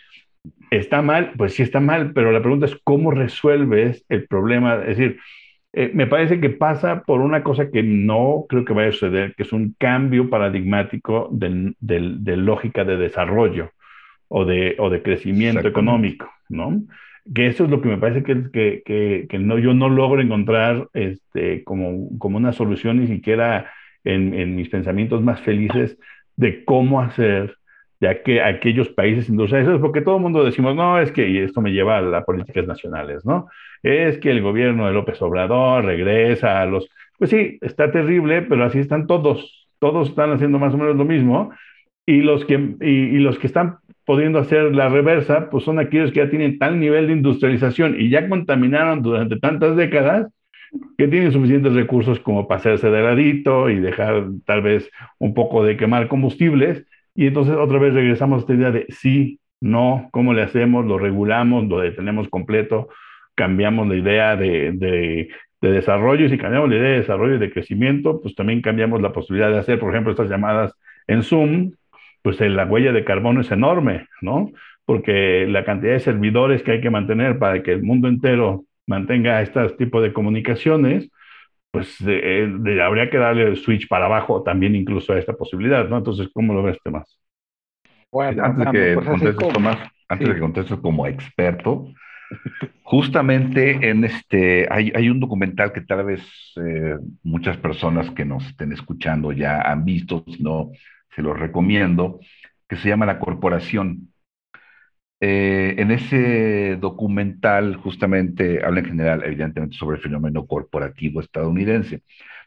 [0.70, 1.32] ¿Está mal?
[1.38, 5.18] Pues sí está mal, pero la pregunta es cómo resuelves el problema, es decir,
[5.74, 9.34] eh, me parece que pasa por una cosa que no creo que vaya a suceder,
[9.36, 13.72] que es un cambio paradigmático de, de lógica de desarrollo
[14.34, 16.82] o de, o de crecimiento económico, ¿no?
[17.36, 20.88] Que eso es lo que me parece que, que, que, no, yo no logro encontrar
[20.94, 23.70] este, como, como una solución ni siquiera
[24.06, 25.98] en, en mis pensamientos más felices
[26.38, 27.58] de cómo hacer
[28.00, 31.62] ya que aquellos países industrializados, porque todo el mundo decimos, no, es que, y esto
[31.62, 33.48] me lleva a las políticas nacionales, ¿no?
[33.84, 36.90] Es que el gobierno de López Obrador regresa a los,
[37.20, 41.06] pues sí, está terrible, pero así están todos, todos están haciendo más o menos lo
[41.06, 41.52] mismo,
[42.08, 46.12] y los que, y, y los que están pudiendo hacer la reversa, pues son aquellos
[46.12, 50.28] que ya tienen tal nivel de industrialización y ya contaminaron durante tantas décadas
[50.98, 55.64] que tienen suficientes recursos como para hacerse de ladito y dejar tal vez un poco
[55.64, 56.86] de quemar combustibles.
[57.14, 60.98] Y entonces otra vez regresamos a esta idea de sí, no, cómo le hacemos, lo
[60.98, 62.90] regulamos, lo detenemos completo,
[63.36, 65.30] cambiamos la idea de, de,
[65.62, 69.02] de desarrollo y si cambiamos la idea de desarrollo y de crecimiento, pues también cambiamos
[69.02, 70.74] la posibilidad de hacer, por ejemplo, estas llamadas
[71.08, 71.72] en Zoom,
[72.22, 74.52] pues la huella de carbono es enorme, ¿no?
[74.86, 79.42] Porque la cantidad de servidores que hay que mantener para que el mundo entero mantenga
[79.42, 81.10] este tipo de comunicaciones,
[81.72, 85.98] pues habría que darle el switch para abajo también incluso a esta posibilidad, ¿no?
[85.98, 87.18] Entonces, ¿cómo lo ves, Tomás?
[88.12, 89.78] Bueno, antes de que pues contestes, Tomás,
[90.10, 91.88] antes de que contestes como experto,
[92.84, 96.22] justamente en este, hay, hay un documental que tal vez
[96.58, 100.72] eh, muchas personas que nos estén escuchando ya han visto, si no,
[101.16, 102.20] se los recomiendo,
[102.68, 104.12] que se llama La Corporación.
[105.20, 112.02] Eh, en ese documental justamente habla en general, evidentemente, sobre el fenómeno corporativo estadounidense,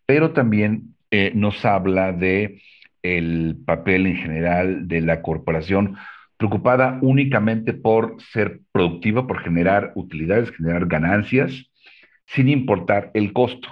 [0.07, 2.61] pero también eh, nos habla de
[3.03, 5.97] el papel en general de la corporación
[6.37, 11.71] preocupada únicamente por ser productiva, por generar utilidades, generar ganancias,
[12.27, 13.69] sin importar el costo.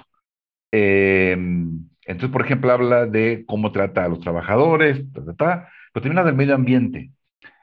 [0.71, 1.35] Eh,
[2.05, 6.55] entonces, por ejemplo, habla de cómo trata a los trabajadores, pero también habla del medio
[6.55, 7.11] ambiente.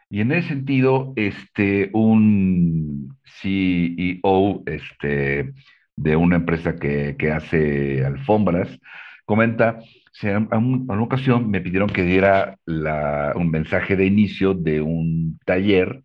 [0.08, 5.52] Y en ese sentido, este, un CEO este,
[5.96, 8.78] de una empresa que, hace alfombras
[9.24, 9.78] comenta,
[10.22, 16.02] en, una ocasión me pidieron que diera un mensaje de inicio de un taller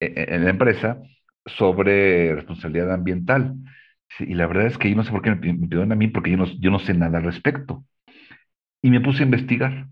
[0.00, 1.00] en, e, en la empresa
[1.46, 3.54] sobre responsabilidad ambiental
[4.20, 6.30] y la verdad es que yo no sé por qué me pidieron a mí, porque
[6.30, 7.84] yo no, yo no sé nada al respecto.
[8.82, 9.88] Y me puse a investigar.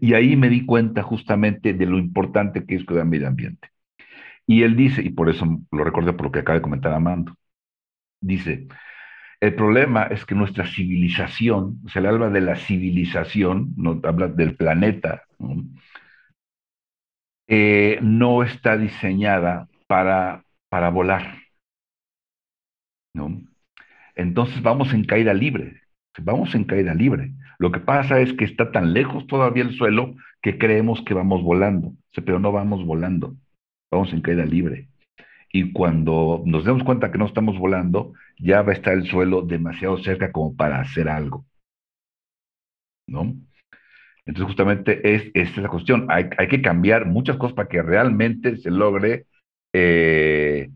[0.00, 3.68] Y ahí me di cuenta justamente de lo importante que es cuidar el medio ambiente.
[4.46, 7.34] Y él dice, y por eso lo recuerdo por lo que acaba de comentar Amando,
[8.20, 8.68] dice,
[9.40, 14.28] el problema es que nuestra civilización, o sea, él habla de la civilización, no habla
[14.28, 15.64] del planeta, ¿no?
[17.48, 21.38] Eh, no está diseñada para, para volar,
[23.14, 23.40] ¿no?
[24.16, 25.82] Entonces vamos en caída libre,
[26.18, 27.32] vamos en caída libre.
[27.58, 31.42] Lo que pasa es que está tan lejos todavía el suelo que creemos que vamos
[31.42, 31.92] volando,
[32.24, 33.36] pero no vamos volando,
[33.90, 34.88] vamos en caída libre.
[35.52, 39.42] Y cuando nos demos cuenta que no estamos volando, ya va a estar el suelo
[39.42, 41.46] demasiado cerca como para hacer algo.
[43.06, 43.34] ¿No?
[44.26, 46.06] Entonces, justamente es, es la cuestión.
[46.10, 49.26] Hay, hay, que cambiar muchas cosas para que realmente se logre
[49.72, 50.70] eh,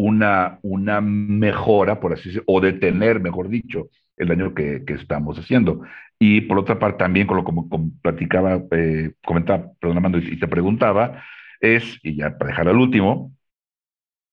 [0.00, 5.38] una, una mejora, por así decirlo, o detener, mejor dicho, el daño que, que, estamos
[5.38, 5.82] haciendo.
[6.18, 10.48] Y por otra parte, también con lo que como, platicaba, eh, comentaba, perdón, y te
[10.48, 11.22] preguntaba,
[11.60, 13.32] es, y ya para dejar al último,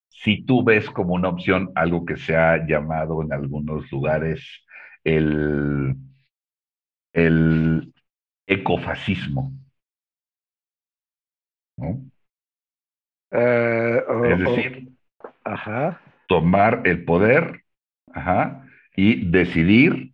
[0.08, 4.64] si tú ves como una opción algo que se ha llamado en algunos lugares
[5.04, 5.94] el,
[7.12, 7.92] el
[8.46, 9.52] ecofascismo.
[11.76, 12.10] ¿no?
[13.30, 14.87] Eh, Es decir,
[15.52, 16.00] ajá.
[16.26, 17.62] tomar el poder
[18.12, 18.64] ajá,
[18.96, 20.12] y decidir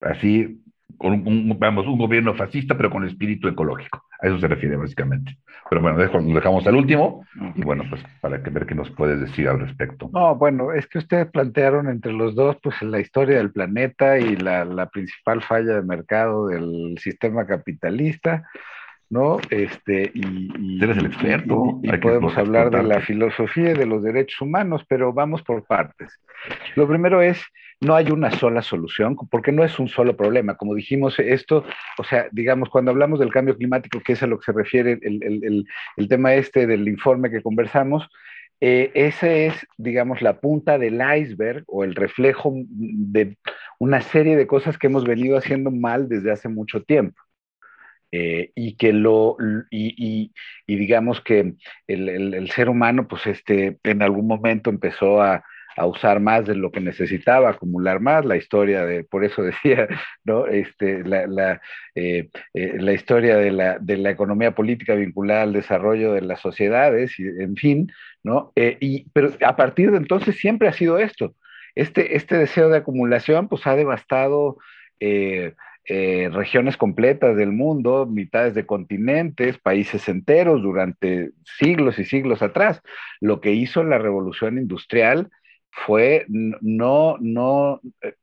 [0.00, 0.62] así,
[0.98, 4.04] con un, un- vamos, un gobierno fascista, pero con espíritu ecológico.
[4.20, 5.38] A eso se refiere básicamente.
[5.70, 7.24] Pero bueno, dejo- lo dejamos al último
[7.56, 10.10] y bueno, pues para que ver qué nos puedes decir al respecto.
[10.12, 14.36] No, bueno, es que ustedes plantearon entre los dos, pues la historia del planeta y
[14.36, 18.48] la, la principal falla de mercado del sistema capitalista,
[19.14, 19.38] ¿no?
[19.48, 24.02] Este, y, y- Eres el experto, y- podemos hablar de la filosofía y de los
[24.02, 26.20] derechos humanos, pero vamos por partes.
[26.74, 27.40] Lo primero es,
[27.80, 30.56] no hay una sola solución, porque no es un solo problema.
[30.56, 31.64] Como dijimos, esto,
[31.96, 34.98] o sea, digamos, cuando hablamos del cambio climático, que es a lo que se refiere
[35.00, 38.08] el, el- el- el tema este del informe que conversamos,
[38.60, 43.36] eh, ese es, digamos, la punta del iceberg o el reflejo de
[43.78, 47.20] una serie de cosas que hemos venido haciendo mal desde hace mucho tiempo.
[48.16, 49.36] Eh, y que lo,
[49.72, 50.30] y,
[50.68, 51.54] digamos que
[51.88, 55.42] el, ser humano, pues este, en algún momento empezó a,
[55.76, 59.88] usar más de lo que necesitaba, acumular más, la historia de, por eso decía,
[60.22, 60.46] ¿no?
[60.46, 61.60] Este, la, la,
[61.96, 66.38] eh, eh, la historia de la, de la economía política vinculada al desarrollo de las
[66.38, 67.90] sociedades, y, en fin,
[68.22, 68.52] ¿no?
[68.54, 71.34] Y, pero a partir de entonces siempre ha sido esto.
[71.74, 74.58] Este, este deseo de acumulación, pues ha devastado
[75.86, 82.80] eh, regiones completas del mundo, mitades de continentes, países enteros durante siglos y siglos atrás.
[83.20, 85.30] Lo que hizo la revolución industrial
[85.70, 88.14] fue no, no, eh,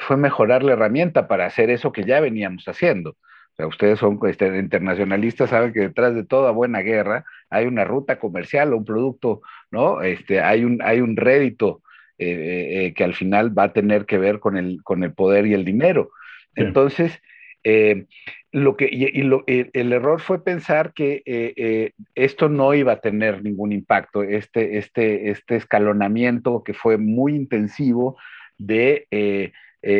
[0.00, 3.10] fue mejorar la herramienta para hacer eso que ya veníamos haciendo.
[3.10, 7.84] O sea, ustedes son este, internacionalistas, saben que detrás de toda buena guerra hay una
[7.84, 10.02] ruta comercial o un producto, ¿no?
[10.02, 11.82] Este, hay un, hay un rédito
[12.18, 15.46] eh, eh, que al final va a tener que ver con el, con el poder
[15.46, 16.10] y el dinero.
[16.54, 17.20] Entonces,
[17.64, 18.06] eh,
[18.50, 23.00] lo que, y, lo, el, error fue pensar que eh, eh, esto no iba a
[23.00, 28.18] tener ningún impacto, este, este, este escalonamiento que fue muy intensivo
[28.58, 29.06] de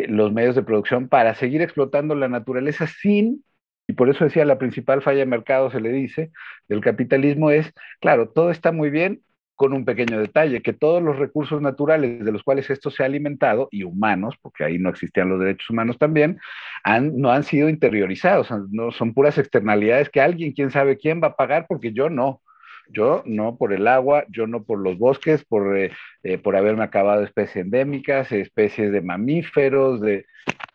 [0.09, 3.45] los medios de producción para seguir explotando la naturaleza sin,
[3.89, 6.31] y por eso decía la principal falla de mercado, se le dice,
[6.69, 9.23] del capitalismo es, claro, todo está muy bien
[9.55, 13.07] con un pequeño detalle, que todos los recursos naturales de los cuales esto se ha
[13.07, 16.39] alimentado, y humanos, porque ahí no existían los derechos humanos también,
[16.85, 21.29] han, no han sido interiorizados, no, son puras externalidades que alguien, quién sabe quién va
[21.29, 22.41] a pagar, porque yo no.
[22.89, 25.93] Yo no por el agua, yo no por los bosques, por, eh,
[26.25, 30.27] eh, por haberme acabado especies endémicas, especies de mamíferos, de...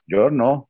[0.07, 0.69] yo no.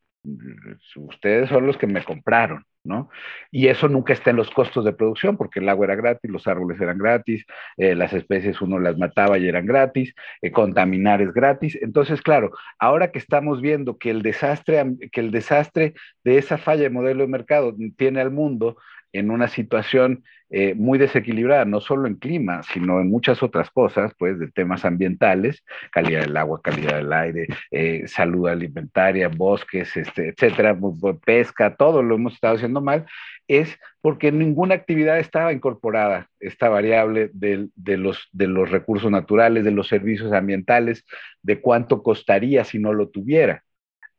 [0.95, 3.09] Ustedes son los que me compraron, ¿no?
[3.51, 6.47] Y eso nunca está en los costos de producción, porque el agua era gratis, los
[6.47, 7.45] árboles eran gratis,
[7.77, 11.77] eh, las especies uno las mataba y eran gratis, eh, contaminar es gratis.
[11.81, 16.83] Entonces, claro, ahora que estamos viendo que el desastre, que el desastre de esa falla
[16.83, 18.77] de modelo de mercado tiene al mundo
[19.13, 24.13] en una situación eh, muy desequilibrada, no solo en clima, sino en muchas otras cosas,
[24.17, 30.29] pues de temas ambientales, calidad del agua, calidad del aire, eh, salud alimentaria, bosques, este,
[30.29, 30.77] etcétera,
[31.25, 33.05] pesca, todo lo hemos estado haciendo mal,
[33.47, 39.65] es porque ninguna actividad estaba incorporada, esta variable de, de, los, de los recursos naturales,
[39.65, 41.05] de los servicios ambientales,
[41.41, 43.63] de cuánto costaría si no lo tuviera.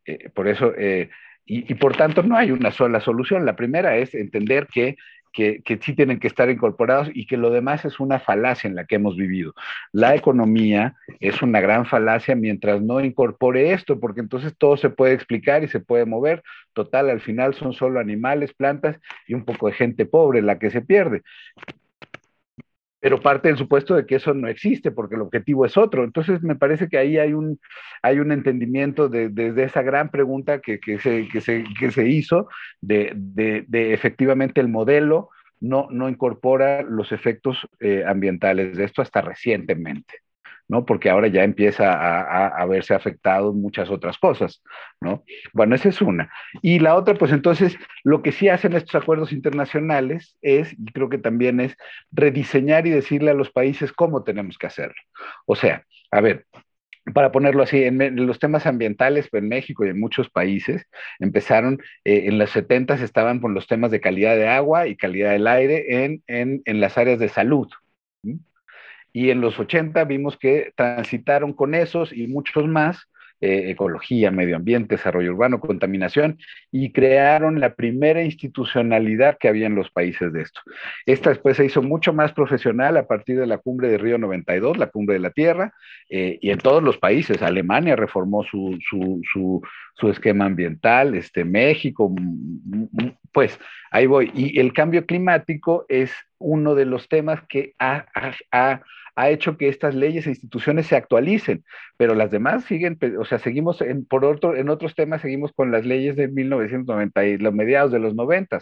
[0.05, 1.09] Eh, por eso, eh,
[1.51, 3.43] y, por tanto no hay una sola solución.
[3.43, 4.97] La primera es entender que,
[5.33, 8.75] que, que, sí tienen que estar incorporados y que lo demás es una falacia en
[8.75, 9.55] la que hemos vivido.
[9.91, 15.13] La economía es una gran falacia mientras no incorpore esto, porque entonces todo se puede
[15.13, 16.43] explicar y se puede mover.
[16.73, 20.69] Total, al final son solo animales, plantas y un poco de gente pobre la que
[20.69, 21.23] se pierde
[22.99, 26.03] pero parte del supuesto de que eso no existe, porque el objetivo es otro.
[26.03, 27.59] Entonces, me parece que ahí hay un,
[28.01, 32.07] hay un entendimiento de, de, esa gran pregunta que, que, se, que, se, que se
[32.07, 32.49] hizo
[32.81, 35.29] de, de, de, efectivamente el modelo
[35.61, 40.15] no, no incorpora los efectos eh, ambientales de esto hasta recientemente.
[40.69, 40.85] ¿No?
[40.85, 44.61] Porque ahora ya empieza a, a, a, verse afectado muchas otras cosas,
[45.01, 45.23] ¿no?
[45.51, 46.31] Bueno, esa es una.
[46.61, 51.09] Y la otra, pues entonces, lo que sí hacen estos acuerdos internacionales es, y creo
[51.09, 51.75] que también es,
[52.11, 55.01] rediseñar y decirle a los países cómo tenemos que hacerlo.
[55.45, 56.45] O sea, a ver,
[57.13, 60.85] para ponerlo así, en, los temas ambientales en México y en muchos países
[61.19, 65.31] empezaron, eh, en los 70 estaban con los temas de calidad de agua y calidad
[65.31, 67.67] del aire en, en, en las áreas de salud.
[69.11, 73.09] Y en los 80 vimos que transitaron con esos y muchos más
[73.41, 76.37] eh, ecología, medio ambiente, desarrollo urbano, contaminación,
[76.71, 80.59] y crearon la primera institucionalidad que había en los países de esto.
[81.05, 84.77] Esta después se hizo mucho más profesional a partir de la cumbre de Río 92,
[84.77, 85.73] la cumbre de la Tierra,
[86.09, 87.41] eh, y en todos los países.
[87.41, 89.61] Alemania reformó su, su, su,
[89.95, 92.13] su esquema ambiental, este, México,
[93.31, 93.59] pues
[93.91, 94.31] ahí voy.
[94.35, 98.81] Y el cambio climático es uno de los temas que ha, ha, ha
[99.27, 101.65] hecho que estas leyes e instituciones se actualicen,
[101.97, 105.71] pero las demás siguen, o sea, seguimos en, por otro, en otros temas, seguimos con
[105.71, 108.59] las leyes de 1990 y los mediados de los 90.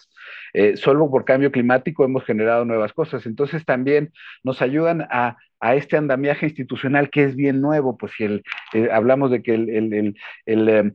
[0.54, 3.26] Eh, solo por cambio climático hemos generado nuevas cosas.
[3.26, 4.12] Entonces también
[4.44, 8.44] nos ayudan a, a este andamiaje institucional que es bien nuevo, pues si el,
[8.74, 10.92] eh, hablamos de que el, el, el eh,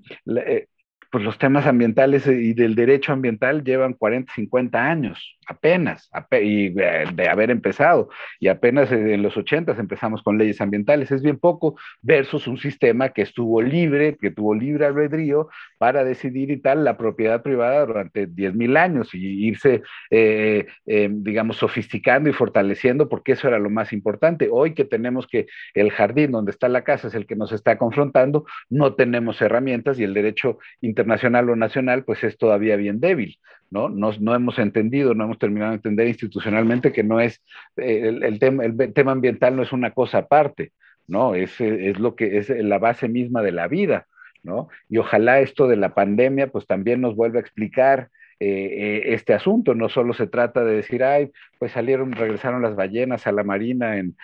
[0.46, 0.66] eh,
[1.10, 7.28] pues los temas ambientales y del derecho ambiental llevan 40, 50 años, apenas, y de
[7.28, 8.08] haber empezado.
[8.40, 11.10] Y apenas en los 80 empezamos con leyes ambientales.
[11.10, 16.50] Es bien poco versus un sistema que estuvo libre, que tuvo libre albedrío para decidir
[16.50, 22.32] y tal la propiedad privada durante 10.000 años y irse, eh, eh, digamos, sofisticando y
[22.32, 24.48] fortaleciendo, porque eso era lo más importante.
[24.50, 27.78] Hoy que tenemos que el jardín donde está la casa es el que nos está
[27.78, 33.00] confrontando, no tenemos herramientas y el derecho internacional internacional o nacional, pues es todavía bien
[33.00, 33.38] débil,
[33.72, 33.88] ¿no?
[33.88, 37.42] No, no hemos entendido, no hemos terminado de entender institucionalmente que no es,
[37.76, 40.72] eh, el, el, tema, el tema ambiental no es una cosa aparte,
[41.06, 41.34] ¿no?
[41.34, 44.06] Es, es lo que es la base misma de la vida,
[44.42, 44.68] ¿no?
[44.90, 48.10] Y ojalá esto de la pandemia, pues también nos vuelva a explicar
[48.42, 49.74] eh, eh, este asunto.
[49.74, 51.30] No solo se trata de decir, ay,
[51.60, 54.16] pues salieron, regresaron las ballenas a la marina en,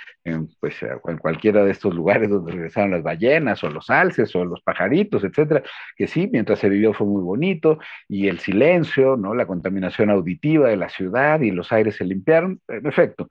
[0.58, 4.60] pues, en cualquiera de estos lugares donde regresaron las ballenas o los alces o los
[4.62, 5.62] pajaritos, etcétera,
[5.96, 9.34] que sí, mientras se vivió fue muy bonito y el silencio, ¿no?
[9.34, 13.28] La contaminación auditiva de la ciudad y los aires se limpiaron, en efecto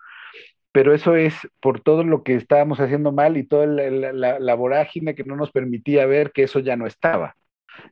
[0.71, 5.15] pero eso es por todo lo que estábamos haciendo mal y toda la, la, vorágine
[5.15, 7.35] que no nos permitía ver que eso ya no estaba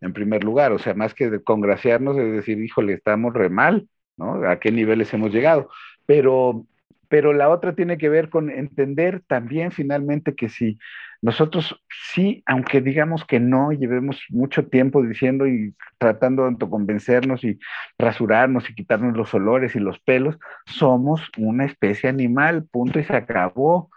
[0.01, 4.47] en primer lugar, o sea, más que congraciarnos, es decir, híjole, estamos re mal, ¿no?
[4.47, 5.69] ¿A qué niveles hemos llegado?
[6.05, 6.65] Pero,
[7.07, 10.77] pero la otra tiene que ver con entender también finalmente que si
[11.21, 11.81] nosotros
[12.13, 17.57] sí, aunque digamos que no, llevemos mucho tiempo diciendo y tratando de autoconvencernos y
[17.97, 23.15] rasurarnos y quitarnos los olores y los pelos, somos una especie animal, punto y se
[23.15, 23.89] acabó,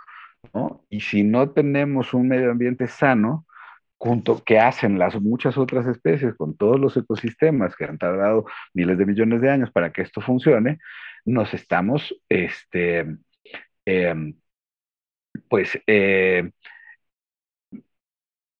[0.55, 0.84] ¿no?
[0.89, 3.45] Y si no tenemos un medio ambiente sano,
[3.99, 8.96] junto que hacen las muchas otras especies con todos los ecosistemas que han tardado miles
[8.99, 10.78] de millones de años para que esto funcione,
[11.24, 13.07] nos estamos, este,
[13.84, 14.34] em,
[15.49, 16.51] pues, eh,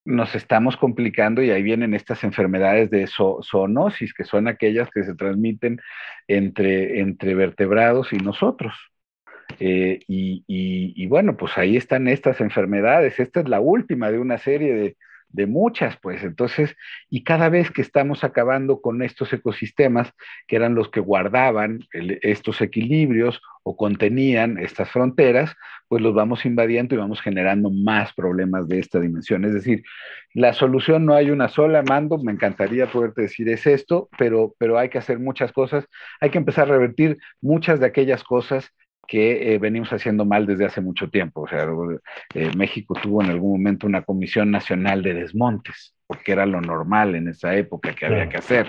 [0.05, 5.15] nos estamos complicando y ahí vienen estas enfermedades de zoonosis, que son aquellas que se
[5.15, 5.81] transmiten
[6.27, 8.75] entre, entre vertebrados y nosotros.
[9.61, 13.21] Eh, y, y, bueno, pues ahí están estas enfermedades.
[13.21, 14.97] Esta es la última de una serie de,
[15.31, 16.75] de muchas, pues entonces,
[17.11, 20.13] y cada vez que estamos acabando con estos ecosistemas,
[20.47, 25.55] que eran los que guardaban estos equilibrios o contenían estas fronteras,
[25.89, 29.45] pues los vamos invadiendo y vamos generando más problemas de esta dimensión.
[29.45, 29.83] Es decir,
[30.35, 34.79] la solución no hay una sola, Mando, me encantaría poderte decir es esto, pero, pero
[34.79, 35.87] hay que hacer muchas cosas,
[36.21, 38.73] hay que empezar a revertir muchas de aquellas cosas
[39.07, 41.43] que eh, venimos haciendo mal desde hace mucho tiempo.
[41.43, 41.67] O sea,
[42.35, 47.15] eh, México tuvo en algún momento una comisión nacional de desmontes, porque era lo normal
[47.15, 48.69] en esa época que había que hacer,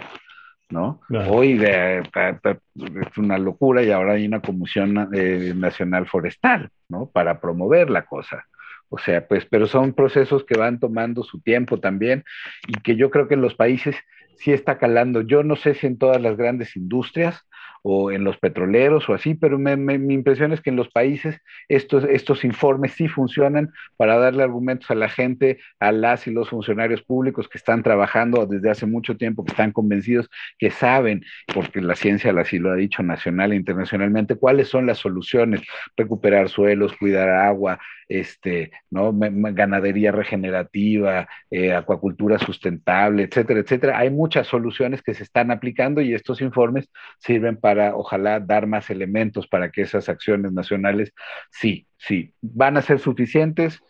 [0.70, 1.02] ¿no?
[1.28, 7.10] Hoy es una locura y ahora hay una comisión eh, nacional forestal, ¿no?
[7.10, 8.46] Para promover la cosa.
[8.90, 12.24] O sea, pues, pero son procesos que van tomando su tiempo también
[12.68, 13.96] y que yo creo que en los países
[14.38, 15.22] sí está calando.
[15.22, 17.46] Yo no sé si en todas las grandes industrias,
[17.84, 22.04] o en los petroleros o así, pero mi impresión es que en los países estos,
[22.06, 27.02] estos informes sí funcionan para darle argumentos a la gente, a las y los funcionarios
[27.04, 31.24] públicos que están trabajando desde hace mucho tiempo, que están convencidos, que saben,
[31.54, 35.62] porque la ciencia así lo ha dicho nacional e internacionalmente, cuáles son las soluciones,
[35.96, 39.14] recuperar suelos, cuidar agua, este, ¿no?
[39.14, 44.00] ganadería regenerativa, eh, acuacultura sustentable, etcétera, etcétera.
[44.00, 48.90] Hay muchas soluciones que se están aplicando y estos informes sirven para, ojalá, dar más
[48.90, 51.14] elementos para que esas acciones nacionales,
[51.52, 53.82] sí, sí, van a ser suficientes.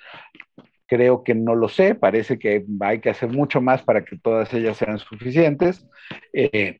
[0.87, 4.53] Creo que no lo sé, parece que hay que hacer mucho más para que todas
[4.53, 5.87] ellas sean suficientes.
[6.33, 6.79] Eh,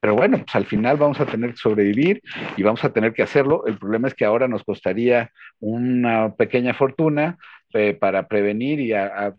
[0.00, 2.22] pero bueno, pues al final vamos a tener que sobrevivir
[2.56, 3.66] y vamos a tener que hacerlo.
[3.66, 7.38] El problema es que ahora nos costaría una pequeña fortuna
[7.76, 8.92] eh, para prevenir, y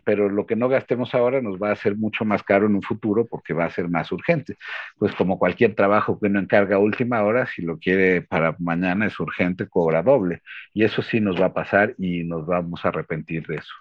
[0.03, 2.81] pero lo que no gastemos ahora nos va a hacer mucho más caro en un
[2.81, 4.57] futuro porque va a ser más urgente.
[4.97, 9.05] Pues como cualquier trabajo que uno encarga a última hora, si lo quiere para mañana
[9.05, 10.41] es urgente, cobra doble.
[10.73, 13.73] Y eso sí nos va a pasar y nos vamos a arrepentir de eso.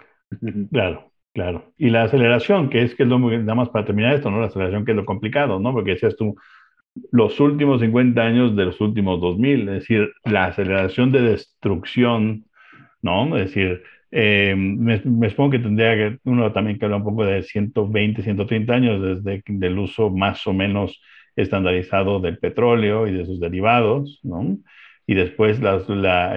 [0.70, 1.13] Claro.
[1.34, 1.72] Claro.
[1.76, 4.40] Y la aceleración, que es que es lo nada más para terminar esto, ¿no?
[4.40, 5.72] La aceleración que es lo complicado, ¿no?
[5.72, 6.36] Porque decías tú,
[7.12, 12.46] los últimos 50 años de los últimos 2000, es decir, la aceleración de destrucción,
[13.02, 13.36] ¿no?
[13.36, 13.82] Es decir,
[14.12, 18.22] eh, me, me, supongo que tendría que uno también que hablar un poco de 120,
[18.22, 21.00] 130 años desde el uso más o menos
[21.36, 24.58] estandarizado del petróleo y de sus derivados, ¿no?
[25.06, 25.82] Y después la,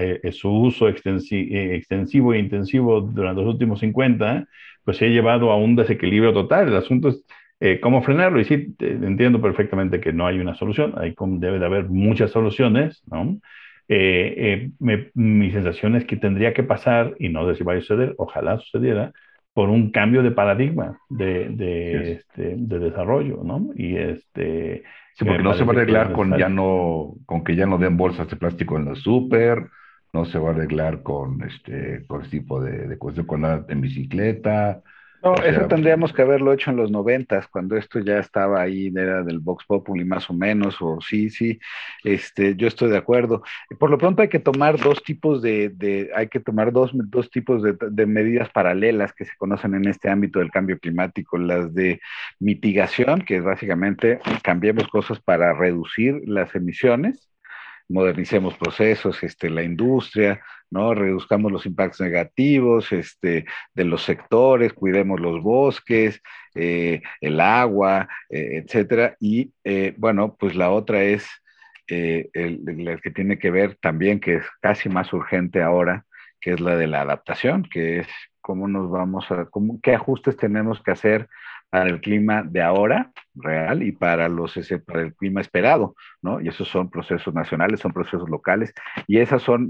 [0.03, 4.47] eh, su uso extensi eh, extensivo e intensivo durante los últimos 50,
[4.87, 6.69] pues se ha llevado a un desequilibrio total.
[6.69, 7.21] El asunto es
[7.59, 8.39] eh, cómo frenarlo.
[8.39, 13.03] Y sí, entiendo perfectamente que no hay una solución, hay, debe de haber muchas soluciones,
[13.05, 13.37] ¿no?
[13.89, 17.81] Eh, eh, mi sensación es que tendría que pasar, y no sé si va a
[17.81, 19.11] suceder, ojalá sucediera,
[19.53, 23.71] por un cambio de paradigma de, de, este, de desarrollo, ¿no?
[23.75, 24.83] Y este...
[25.15, 27.97] Sí, porque no se va a arreglar con, ya no, con que ya no den
[27.97, 29.67] bolsas de plástico en la súper,
[30.13, 33.65] no se va a arreglar con este, con este tipo de, de cuestión con la
[33.67, 34.81] en bicicleta,
[35.23, 39.23] no, eso tendríamos que haberlo hecho en los noventas, cuando esto ya estaba ahí, era
[39.23, 41.59] del Vox Populi más o menos, o sí, sí,
[42.03, 43.41] este, yo estoy de acuerdo.
[43.79, 47.31] Por lo pronto hay que tomar dos tipos de, de hay que tomar dos, dos
[47.31, 51.73] tipos de, de, medidas paralelas que se conocen en este ámbito del cambio climático, las
[51.73, 51.99] de
[52.39, 57.27] mitigación, que es básicamente cambiemos cosas para reducir las emisiones,
[57.89, 60.93] modernicemos procesos, este, la industria, ¿no?
[60.93, 66.21] Reduzcamos los impactos negativos este, de los sectores, cuidemos los bosques,
[66.55, 69.15] eh, el agua, eh, etcétera.
[69.19, 71.27] Y eh, bueno, pues la otra es
[71.87, 76.05] el, que tiene que ver también, que es casi más urgente ahora,
[76.41, 78.07] que es la de la adaptación, que es
[78.41, 81.29] cómo nos vamos a, cómo, qué ajustes tenemos que hacer
[81.69, 86.41] para el clima de ahora real y para los para el clima esperado, ¿no?
[86.41, 88.73] Y esos son procesos nacionales, son procesos locales
[89.05, 89.69] y esas son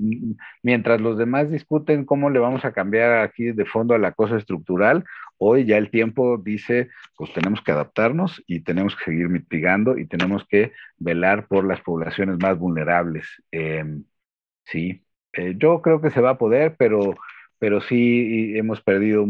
[0.64, 4.38] mientras los demás discuten cómo le vamos a cambiar aquí de fondo a la cosa
[4.38, 5.04] estructural,
[5.38, 10.06] hoy ya el tiempo dice, pues tenemos que adaptarnos y tenemos que seguir mitigando y
[10.08, 13.28] tenemos que velar por las poblaciones más vulnerables.
[13.52, 13.84] Eh,
[14.66, 17.16] sí, eh, yo creo que se va a poder, pero
[17.60, 19.26] pero sí hemos perdido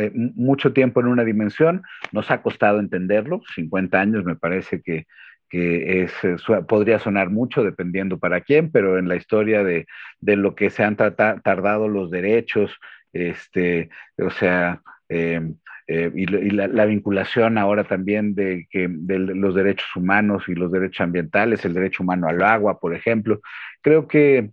[0.00, 5.06] eh, mucho tiempo en una dimensión, nos ha costado entenderlo, 50 años me parece que,
[5.48, 9.86] que es, eh, podría sonar mucho dependiendo para quién, pero en la historia de,
[10.20, 12.78] de lo que se han tardado los derechos,
[13.12, 15.56] este, o sea, em,
[15.86, 20.70] eh, y, la, la, vinculación ahora también de, que, de los derechos humanos y los
[20.70, 23.40] derechos ambientales, el derecho humano al agua, por ejemplo,
[23.80, 24.50] creo que,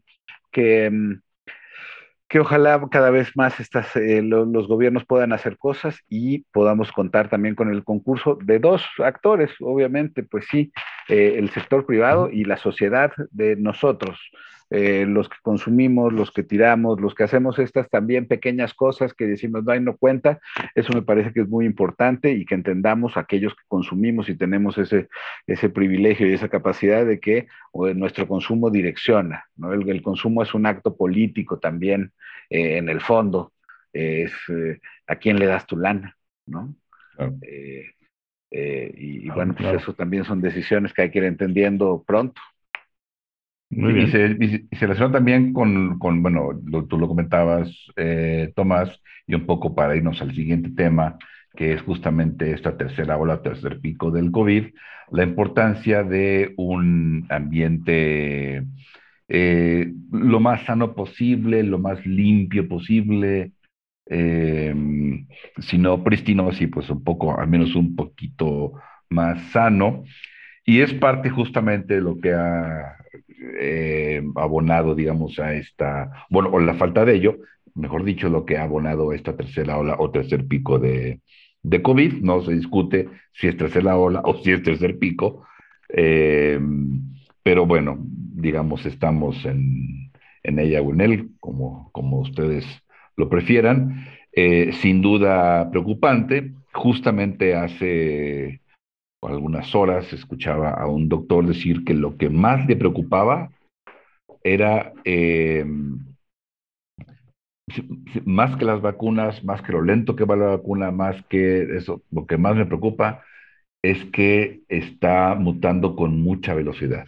[0.51, 1.22] que em,
[2.36, 6.91] que ojalá cada vez más estas, eh, lo, los gobiernos puedan hacer cosas y podamos
[6.91, 10.73] contar también con el concurso de dos actores, obviamente, pues sí,
[11.07, 14.19] eh, el sector privado y la sociedad de nosotros,
[14.69, 19.27] eh, los que consumimos, los que tiramos, los que hacemos estas también pequeñas cosas que
[19.27, 20.41] decimos no hay no cuenta,
[20.73, 24.77] eso me parece que es muy importante y que entendamos aquellos que consumimos y tenemos
[24.77, 25.07] ese,
[25.47, 27.47] ese privilegio y esa capacidad de que
[27.95, 29.71] nuestro consumo direcciona, ¿no?
[29.71, 32.11] el, el, consumo es un acto político también
[32.49, 33.53] eh, en el fondo,
[33.93, 36.15] es eh, a quién le das tu lana,
[36.45, 36.75] ¿no?
[37.15, 37.35] Claro.
[38.57, 39.79] Eh, y, bueno, pues claro.
[39.79, 42.41] eso también son decisiones que hay que ir entendiendo pronto.
[43.69, 44.07] Muy bien.
[44.07, 49.01] Y, se, y se relaciona también con, con bueno, lo, tú lo comentabas, eh, Tomás,
[49.27, 51.17] y un poco para irnos al siguiente tema,
[51.55, 54.67] que es justamente esta tercera ola, tercer pico del COVID,
[55.11, 58.63] la importancia de un ambiente
[59.28, 63.53] eh, lo más sano posible, lo más limpio posible,
[64.07, 64.73] eh,
[65.59, 68.73] si no pristino, sí, pues un poco, al menos un poquito
[69.09, 70.03] más sano.
[70.65, 72.97] Y es parte justamente de lo que ha
[73.59, 77.38] eh, abonado, digamos, a esta, bueno, o la falta de ello,
[77.76, 81.21] mejor dicho, lo que ha abonado a esta tercera ola o tercer pico de,
[81.61, 82.21] de COVID.
[82.21, 85.45] No se discute si es tercera ola o si es tercer pico,
[85.89, 86.59] eh,
[87.43, 87.99] pero bueno,
[88.45, 90.11] digamos, estamos en,
[90.43, 92.65] en, ella o en él, como, como ustedes
[93.17, 94.07] lo prefieran.
[94.31, 96.53] Eh, sin duda preocupante.
[96.73, 98.61] Justamente hace
[99.21, 103.49] algunas horas escuchaba a un doctor decir que lo que más le preocupaba
[104.43, 105.65] era eh,
[108.25, 112.03] más que las vacunas, más que lo lento que va la vacuna, más que eso,
[112.11, 113.23] lo que más me preocupa
[113.83, 117.05] es que está mutando con mucha velocidad.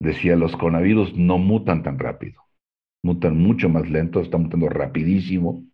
[0.00, 2.42] Decía, los coronavirus no mutan tan rápido,
[3.02, 5.64] mutan mucho más lento, están mutando rapidísimo,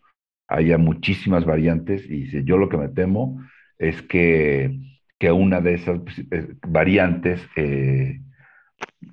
[0.49, 3.41] haya muchísimas variantes y yo lo que me temo
[3.79, 4.79] es que,
[5.18, 6.01] que una de esas
[6.31, 8.20] eh, variantes eh,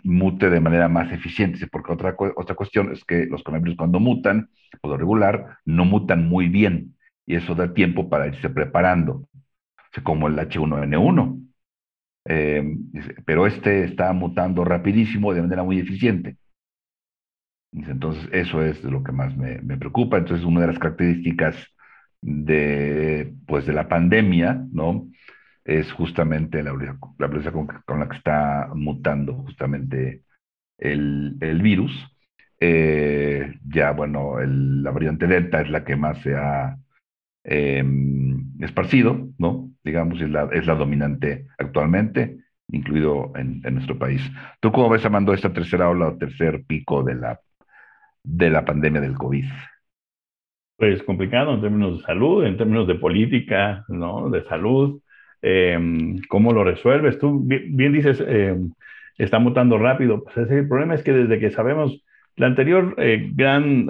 [0.04, 4.50] mute de manera más eficiente, porque otra, otra cuestión es que los coronavirus cuando mutan,
[4.82, 6.96] por lo regular, no mutan muy bien
[7.26, 9.28] y eso da tiempo para irse preparando,
[10.04, 11.53] como el H1N1.
[12.26, 12.64] Eh,
[13.26, 16.38] pero este está mutando rapidísimo de manera muy eficiente.
[17.74, 20.18] Entonces, eso es lo que más me, preocupa.
[20.18, 21.56] Entonces, una de las características
[22.22, 25.08] de, pues, de la pandemia, ¿no?
[25.66, 27.54] Es justamente la, la velocidad
[27.86, 30.24] con, la que está mutando justamente
[30.78, 31.92] el, el virus.
[32.60, 36.78] Eh, ya, bueno, la variante Delta es la que más se ha
[37.44, 37.84] eh,
[38.60, 39.73] esparcido, ¿no?
[39.84, 42.38] Digamos, es la, es la dominante actualmente,
[42.70, 44.22] incluido en, en, nuestro país.
[44.60, 47.40] ¿Tú cómo ves, Amando, esta tercera ola o tercer pico de la,
[48.24, 49.46] de la pandemia del COVID?
[50.78, 54.30] Pues complicado en términos de salud, en términos de política, ¿no?
[54.30, 55.02] De salud.
[55.42, 55.78] Eh,
[56.30, 57.20] ¿Cómo lo resuelves?
[57.20, 58.58] Tú bien, bien dices, eh,
[59.18, 60.24] está mutando rápido.
[60.24, 62.04] Pues el problema es que desde que sabemos
[62.36, 63.88] la anterior eh, gran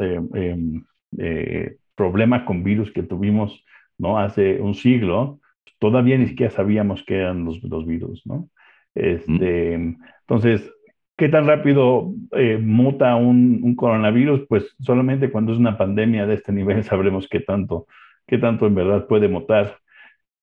[1.96, 3.64] problema con virus que tuvimos
[3.98, 4.18] ¿no?
[4.18, 5.40] hace un siglo,
[5.80, 8.50] todavía ni siquiera sabíamos qué eran los, los virus, ¿no?
[8.96, 9.98] Este, mm.
[10.22, 10.72] Entonces,
[11.18, 14.46] ¿qué tan rápido eh, muta un, un, coronavirus?
[14.48, 17.88] Pues solamente cuando es una pandemia de este nivel sabremos qué tanto,
[18.28, 19.78] qué tanto en verdad puede mutar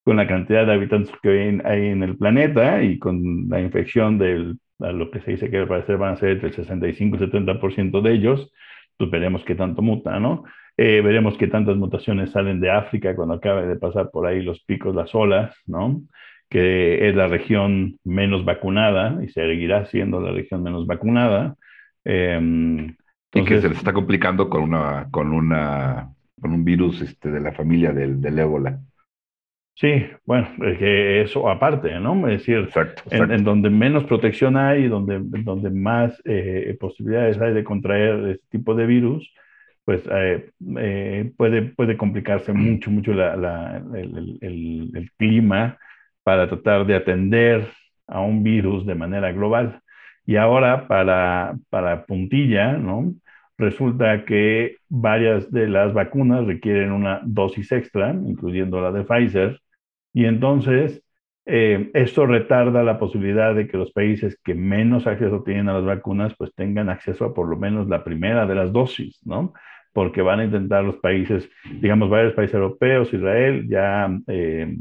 [0.04, 4.18] con la cantidad de habitantes que hay hay en el planeta y con la infección
[4.18, 7.16] del, a lo que se dice que al parecer van a ser entre el 65
[7.16, 8.52] y 70% de ellos,
[8.96, 10.44] pues veremos qué tanto muta, ¿no?
[10.82, 14.64] Eh, veremos qué tantas mutaciones salen de África cuando acabe de pasar por ahí los
[14.64, 16.00] picos, las olas, ¿no?
[16.48, 21.54] Que es la región menos vacunada y seguirá siendo la región menos vacunada.
[22.06, 22.96] Eh, entonces,
[23.34, 27.40] y que se les está complicando con una, con una, con un virus este, de
[27.40, 28.80] la familia del, del ébola.
[29.74, 32.26] Sí, bueno, es que eso aparte, ¿no?
[32.26, 33.24] Es decir, exacto, exacto.
[33.24, 38.46] En, en, donde menos protección hay, donde, donde más eh, posibilidades hay de contraer este
[38.48, 39.30] tipo de virus,
[39.84, 45.78] pues eh, eh, puede, puede complicarse mucho, mucho la, el, clima
[46.22, 47.68] para tratar de atender
[48.06, 49.80] a un virus de manera global.
[50.26, 53.14] Y ahora para, para puntilla, ¿no?
[53.58, 59.60] Resulta que varias de las vacunas requieren una dosis extra, incluyendo la de Pfizer,
[60.12, 61.02] y entonces
[61.46, 65.84] eh, esto retarda la posibilidad de que los países que menos acceso tienen a las
[65.84, 69.52] vacunas, pues tengan acceso a por lo menos la primera de las dosis, ¿no?
[69.92, 71.48] Porque van a intentar los países,
[71.80, 74.76] digamos, varios países europeos, Israel, ya, eh,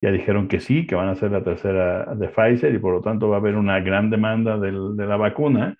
[0.00, 3.00] ya dijeron que sí, que van a hacer la tercera de Pfizer y por lo
[3.02, 5.76] tanto va a haber una gran demanda del, de la vacuna.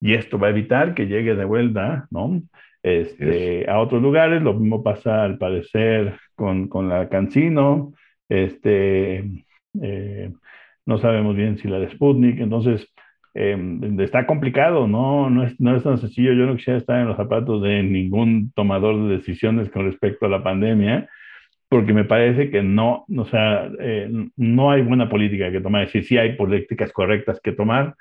[0.00, 2.42] Y esto va a evitar que llegue de vuelta, ¿no?
[2.82, 7.92] Este, a otros lugares, lo mismo pasa al parecer con, con la Cancino,
[8.28, 9.24] este,
[9.80, 10.32] eh,
[10.86, 12.92] no sabemos bien si la de Sputnik, entonces
[13.34, 13.56] eh,
[14.00, 15.30] está complicado, ¿no?
[15.30, 16.32] No es, no es tan sencillo.
[16.32, 20.28] Yo no quisiera estar en los zapatos de ningún tomador de decisiones con respecto a
[20.28, 21.08] la pandemia,
[21.68, 25.86] porque me parece que no, o sea, eh, no hay buena política que tomar.
[25.86, 27.94] Decir, sí hay políticas correctas que tomar,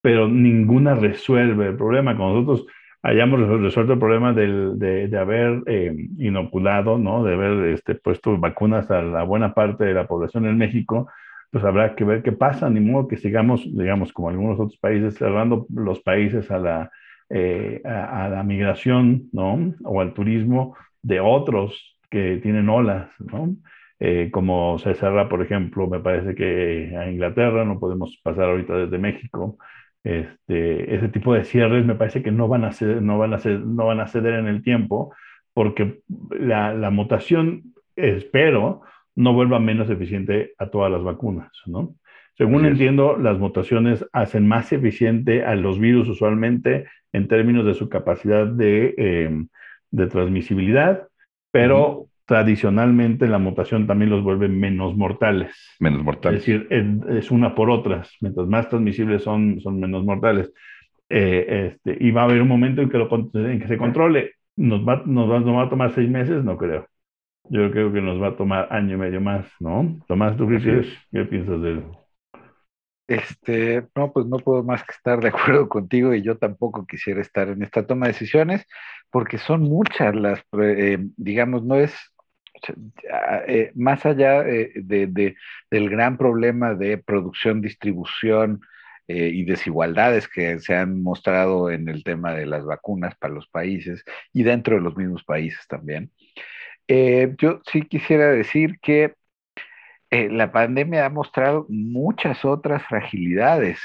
[0.00, 2.16] pero ninguna resuelve el problema.
[2.16, 2.66] Cuando nosotros
[3.02, 7.24] hayamos resuelto el problema del, de, de, haber eh, inoculado, ¿no?
[7.24, 11.08] De haber este, puesto vacunas a la buena parte de la población en México,
[11.52, 15.16] pues habrá que ver qué pasa, ni modo que sigamos, digamos, como algunos otros países,
[15.16, 16.90] cerrando los países a la,
[17.28, 19.74] eh, a, a, la migración, ¿no?
[19.84, 23.54] O al turismo de otros que tienen olas, ¿no?
[24.00, 28.74] Eh, como se cerra, por ejemplo, me parece que a Inglaterra no podemos pasar ahorita
[28.74, 29.58] desde México.
[30.02, 33.38] Este, ese tipo de cierres me parece que no van a ceder, no van a
[33.38, 35.14] ceder, no van a ceder en el tiempo,
[35.54, 36.00] porque
[36.30, 38.82] la, la mutación, espero,
[39.14, 41.94] no vuelva menos eficiente a todas las vacunas, ¿no?
[42.34, 47.90] Según entiendo, las mutaciones hacen más eficiente a los virus usualmente en términos de su
[47.90, 49.44] capacidad de, eh,
[49.90, 51.08] de transmisibilidad,
[51.50, 52.08] pero uh -huh.
[52.24, 55.54] tradicionalmente la mutación también los vuelve menos mortales.
[55.78, 56.40] Menos mortales.
[56.40, 58.16] Es decir, es, es una por otras.
[58.22, 60.50] Mientras más transmisibles son, son menos mortales.
[61.10, 64.32] Eh, este, y va a haber un momento en que, lo, en que se controle.
[64.56, 66.42] ¿Nos va, nos, va, ¿Nos va a tomar seis meses?
[66.42, 66.86] No creo.
[67.48, 69.98] Yo creo que nos va a tomar año y medio más, ¿no?
[70.08, 71.84] Tomás, ¿tú qué, quieres, qué piensas de él?
[73.08, 77.20] Este, no, pues no puedo más que estar de acuerdo contigo y yo tampoco quisiera
[77.20, 78.66] estar en esta toma de decisiones
[79.10, 81.94] porque son muchas las, eh, digamos, no es
[83.48, 85.34] eh, más allá eh, de,
[85.70, 88.60] del gran problema de producción, distribución
[89.08, 93.48] eh, y desigualdades que se han mostrado en el tema de las vacunas para los
[93.48, 96.12] países y dentro de los mismos países también,
[96.88, 99.14] yo sí quisiera decir que
[100.10, 103.80] la pandemia ha mostrado muchas otras fragilidades.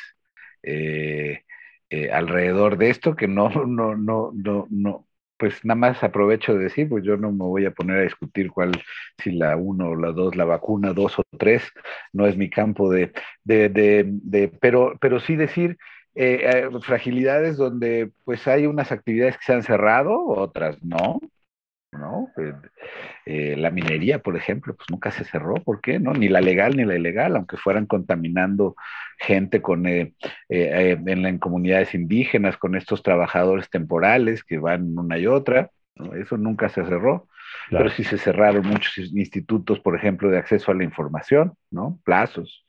[2.12, 6.90] alrededor de esto que no, no, no, no, no, pues nada más aprovecho de decir,
[6.90, 8.72] pues yo no me voy a poner a discutir cuál,
[9.24, 11.64] si la uno o la dos, la vacuna dos o tres,
[12.14, 15.78] no es mi campo de, de, de, pero, pero sí decir
[16.16, 21.20] eh, eh, fragilidades donde pues hay unas actividades que se han cerrado, otras no,
[21.92, 22.32] ¿no?
[22.38, 22.54] Eh,
[23.26, 26.00] eh, la minería, por ejemplo, pues nunca se cerró, ¿por qué?
[26.00, 26.14] ¿No?
[26.14, 28.76] Ni la legal ni la ilegal, aunque fueran contaminando
[29.20, 30.14] gente con, eh,
[30.50, 35.72] en, en, comunidades indígenas, con estos trabajadores temporales que van una y otra,
[36.16, 37.28] eso nunca se cerró.
[37.70, 42.00] Pero sí se cerraron muchos institutos, por ejemplo, de acceso a la información, ¿no?
[42.04, 42.66] Plazos.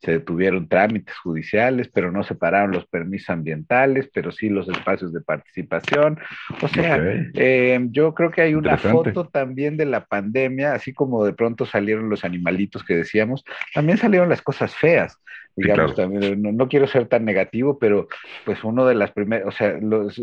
[0.00, 5.12] Se detuvieron trámites judiciales, pero no se pararon los permisos ambientales, pero sí los espacios
[5.12, 6.18] de participación.
[6.60, 6.98] O sea,
[7.34, 11.64] eh, yo creo que hay una foto también de la pandemia, así como de pronto
[11.64, 15.18] salieron los animalitos que decíamos, también salieron las cosas feas
[15.56, 18.08] digamos, también, no, quiero ser tan negativo, pero
[18.44, 19.78] pues uno de las primeras, o sea,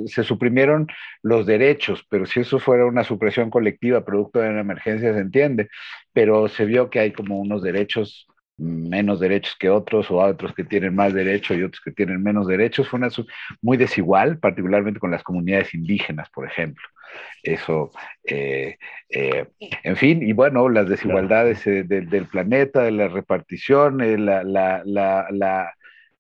[0.08, 0.88] se suprimieron
[1.22, 5.70] los derechos, pero si eso fuera una supresión colectiva producto de una emergencia, se entiende,
[6.14, 8.28] pero se vio que hay como unos derechos
[8.60, 12.48] menos derechos que otros o otros que tienen más derechos y otros que tienen menos
[12.48, 12.88] derechos.
[12.90, 13.10] Fue una
[13.62, 16.84] muy desigual, particularmente con las comunidades indígenas, por ejemplo.
[17.42, 17.92] Eso,
[18.24, 18.78] eh,
[19.10, 19.48] eh,
[19.84, 25.28] en fin, y bueno, las desigualdades eh, del planeta, de la repartición, la, la, la,
[25.32, 25.74] la,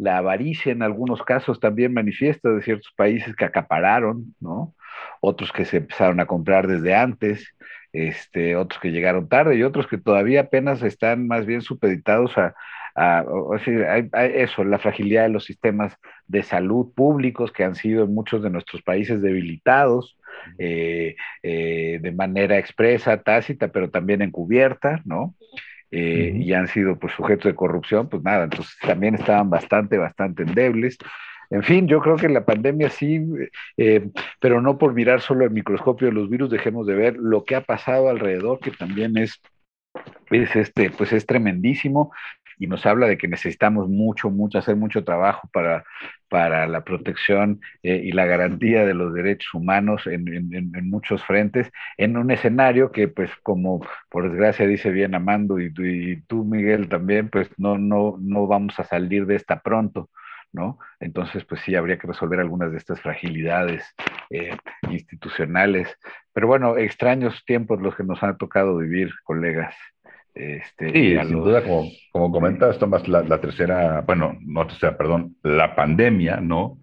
[0.07, 4.73] avaricia en algunos casos también manifiesta de ciertos países que acapararon, ¿no?
[5.21, 7.55] Otros que se empezaron a comprar desde antes,
[7.91, 12.53] este, otros que llegaron tarde y otros que todavía apenas están más bien supeditados a,
[14.13, 15.95] eso, la fragilidad de los sistemas
[16.27, 20.17] de salud públicos que han sido en muchos de nuestros países debilitados
[20.57, 25.35] eh, eh, de manera expresa, tácita, pero también encubierta, ¿no?
[25.91, 30.43] Eh, y han sido pues sujetos de corrupción, pues nada, entonces también estaban bastante, bastante
[30.43, 30.97] endebles.
[31.49, 33.25] En fin, yo creo que la pandemia sí,
[34.39, 37.55] pero no por mirar solo el microscopio de los virus, dejemos de ver lo que
[37.55, 39.41] ha pasado alrededor, que también es,
[40.29, 42.11] es este, pues es tremendísimo
[42.59, 45.85] y nos habla de que necesitamos mucho, mucho, hacer mucho trabajo para,
[46.27, 51.71] para la protección eh, y la garantía de los derechos humanos en, en, muchos frentes,
[51.97, 56.89] en un escenario que, pues, como por desgracia dice bien Amando y, y tú, Miguel,
[56.89, 60.09] también, pues no, no, no vamos a salir de esta pronto.
[60.51, 60.79] ¿No?
[60.99, 63.85] Entonces, pues sí, habría que resolver algunas de estas fragilidades
[64.31, 64.57] eh,
[64.89, 65.95] institucionales.
[66.33, 69.75] Pero bueno, extraños tiempos los que nos han tocado vivir, colegas.
[70.39, 75.35] Este, sí, sin duda, como, como comentas, Tomás, la, la, tercera, bueno, no tercera, perdón,
[75.43, 76.79] la pandemia, ¿no?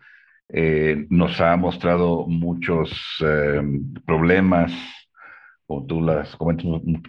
[0.50, 2.92] Eh, nos ha mostrado muchos
[3.24, 3.62] eh,
[4.04, 4.72] problemas,
[5.66, 6.66] como tú las comentas,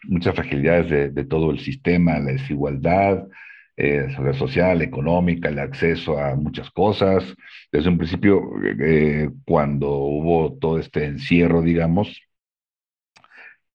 [0.08, 3.28] muchas fragilidades de, de todo el sistema, la desigualdad
[3.76, 7.36] eh, social, económica, el acceso a muchas cosas.
[7.72, 8.42] Desde un principio,
[8.80, 12.22] eh, cuando hubo todo este encierro, digamos,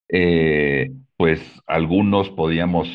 [0.09, 0.91] eh,
[1.23, 2.89] pues algunos podíamos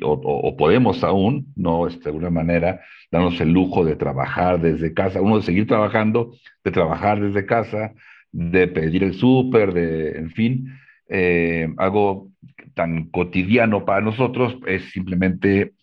[0.00, 1.86] o, podemos aún, ¿no?
[1.86, 6.32] Este, de alguna manera, darnos el lujo de trabajar desde casa, uno de seguir trabajando,
[6.64, 7.92] de trabajar desde casa,
[8.32, 10.72] de pedir el súper, de, en fin,
[11.10, 12.30] eh, algo
[12.72, 15.74] tan cotidiano para nosotros es simplemente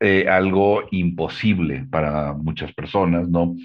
[0.00, 3.56] eh, algo imposible para muchas personas, ¿no?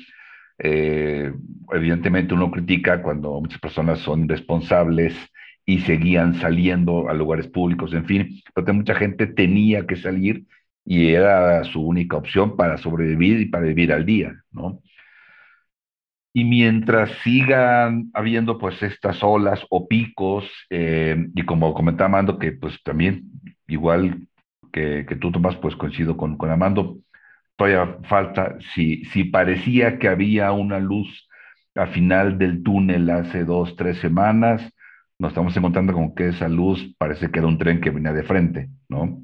[0.61, 1.31] Eh,
[1.71, 5.15] evidentemente uno critica cuando muchas personas son responsables
[5.69, 10.45] y seguían saliendo a lugares públicos, en fin, porque mucha gente tenía que salir
[10.83, 14.81] y era su única opción para sobrevivir y para vivir al día, ¿no?
[16.33, 22.51] Y mientras sigan habiendo pues estas olas o picos, eh, y como comentaba Amando, que
[22.53, 23.29] pues también
[23.67, 24.27] igual
[24.71, 26.97] que, que tú Tomás, pues coincido con, con Amando,
[27.55, 31.29] todavía falta, si, si parecía que había una luz
[31.75, 34.73] al final del túnel hace dos, tres semanas,
[35.19, 38.23] nos estamos encontrando con que esa luz parece que era un tren que venía de
[38.23, 39.23] frente, ¿no?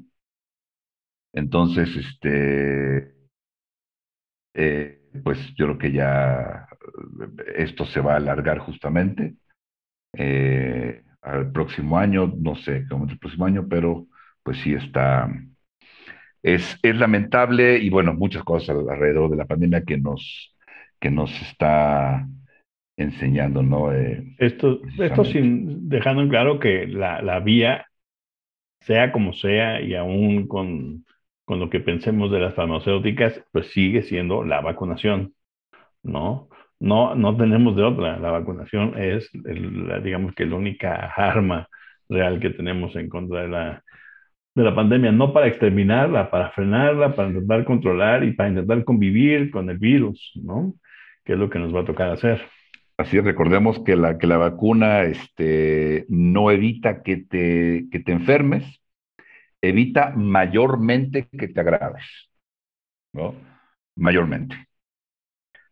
[1.32, 3.14] Entonces, este,
[4.54, 6.66] eh, pues yo creo que ya
[7.56, 9.36] esto se va a alargar justamente
[10.14, 14.06] eh, al próximo año, no sé cómo es el próximo año, pero
[14.42, 15.28] pues sí está,
[16.42, 20.54] es, es lamentable y bueno, muchas cosas alrededor de la pandemia que nos,
[21.00, 22.26] que nos está
[22.96, 23.92] enseñando, ¿no?
[23.92, 27.86] Eh, esto, esto sin dejando en claro que la, la vía
[28.80, 31.04] sea como sea y aún con,
[31.44, 35.34] con lo que pensemos de las farmacéuticas, pues sigue siendo la vacunación,
[36.02, 36.48] ¿no?
[36.80, 38.18] No, no tenemos de otra.
[38.18, 39.30] La vacunación es,
[40.04, 41.68] digamos que la única arma
[42.08, 43.84] real que tenemos en contra de la,
[44.54, 49.50] de la pandemia, no para exterminarla, para frenarla, para intentar controlar y para intentar convivir
[49.50, 50.74] con el virus, ¿no?
[51.24, 52.42] Que es lo que nos va a tocar hacer.
[52.98, 58.12] Así es, recordemos que la, que la vacuna este, no evita que te, que te
[58.12, 58.64] enfermes,
[59.62, 62.04] evita mayormente que te agraves,
[63.12, 63.34] ¿no?
[63.96, 64.56] Mayormente.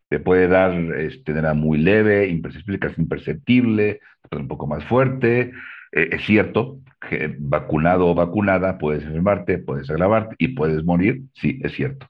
[0.08, 4.00] Te puede dar este, muy leve, imperceptible, casi imperceptible,
[4.30, 5.52] un poco más fuerte.
[5.92, 11.60] Eh, es cierto que vacunado o vacunada puedes enfermarte, puedes agravarte y puedes morir, sí,
[11.62, 12.06] es cierto.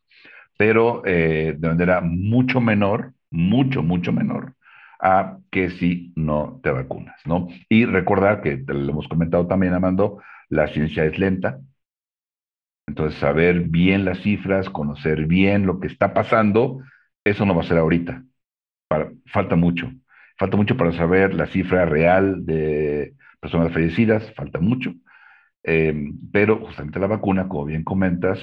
[0.59, 4.55] Pero eh, de manera mucho menor, mucho, mucho menor
[5.05, 7.49] a que si no te vacunas, ¿no?
[7.69, 11.61] Y recordar que te lo hemos comentado también, Amando, la ciencia es lenta.
[12.87, 16.81] Entonces, saber bien las cifras, conocer bien lo que está pasando,
[17.25, 18.25] eso no va a ser ahorita.
[19.27, 19.91] falta mucho.
[20.39, 24.95] Falta mucho para saber la cifra real de personas fallecidas, falta mucho.
[25.65, 28.41] Eh, pero justamente la vacuna, como bien comentas,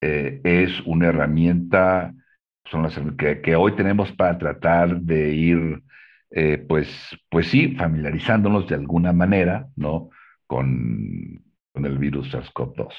[0.00, 2.14] eh, es una herramienta
[2.70, 5.82] son las que, que, hoy tenemos para tratar de ir,
[6.30, 6.88] eh, pues,
[7.28, 10.10] pues sí, familiarizándonos de alguna manera, ¿no?
[10.46, 11.42] Con,
[11.72, 12.94] con el virus SARS-CoV-2.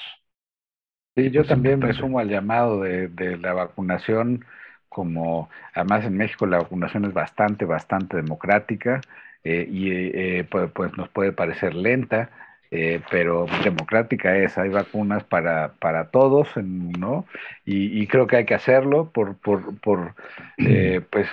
[1.16, 4.44] Sí, yo también me sumo al llamado de, de, la vacunación,
[4.90, 9.00] como además en México la vacunación es bastante, bastante democrática
[9.46, 12.32] eh, y eh, pues, pues, nos puede parecer lenta,
[12.76, 17.26] eh, pero democrática es, hay vacunas para, para todos, ¿no?
[17.64, 20.14] Y, creo que hay que hacerlo por, por, por
[20.58, 21.30] eh, pues,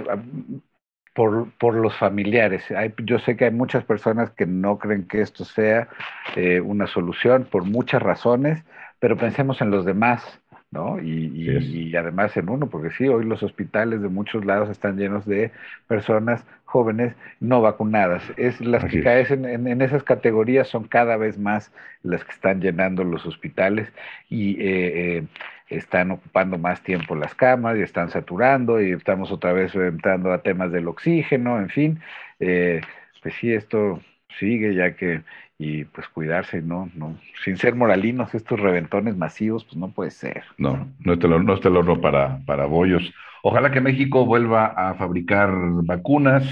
[1.15, 2.71] por, por, los familiares.
[2.71, 5.89] Hay, yo sé que hay muchas personas que no creen que esto sea
[6.37, 8.63] eh, una solución por muchas razones,
[9.01, 10.42] pero pensemos en los demás.
[10.73, 10.99] ¿No?
[11.01, 15.27] Y, y, además en uno, porque sí, hoy los hospitales de muchos lados están llenos
[15.27, 15.53] de
[15.87, 18.23] personas jóvenes no vacunadas.
[18.39, 21.71] Es las que caen en, esas categorías son cada vez más
[22.03, 23.93] las que están llenando los hospitales
[24.31, 25.25] y eh, eh,
[25.69, 30.43] están ocupando más tiempo las camas y están saturando y estamos otra vez entrando a
[30.43, 32.01] temas del oxígeno, en fin.
[32.41, 32.81] Eh,
[33.23, 34.01] pues sí, esto
[34.39, 35.23] sigue ya que
[35.65, 36.91] y pues cuidarse, ¿no?
[36.97, 40.43] no Sin ser moralinos, estos reventones masivos, pues no puede ser.
[40.59, 43.13] No, no es el, no el horno para, para bollos.
[43.45, 45.53] Ojalá que México vuelva a fabricar
[45.85, 46.45] vacunas.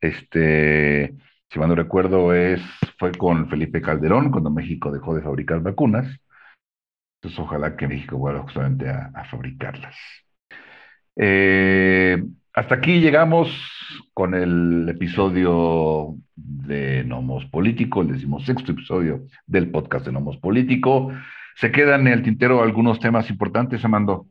[0.00, 1.14] Este,
[1.50, 2.62] si mal no recuerdo, es,
[2.98, 6.06] fue con Felipe Calderón cuando México dejó de fabricar vacunas.
[7.20, 9.94] Entonces, ojalá que México vuelva justamente a, a fabricarlas.
[11.16, 12.22] Eh,
[12.58, 13.48] hasta aquí llegamos
[14.12, 21.12] con el episodio de Nomos Político, el decimosexto episodio del podcast de Nomos Político.
[21.54, 24.26] ¿Se quedan en el tintero algunos temas importantes, Amando?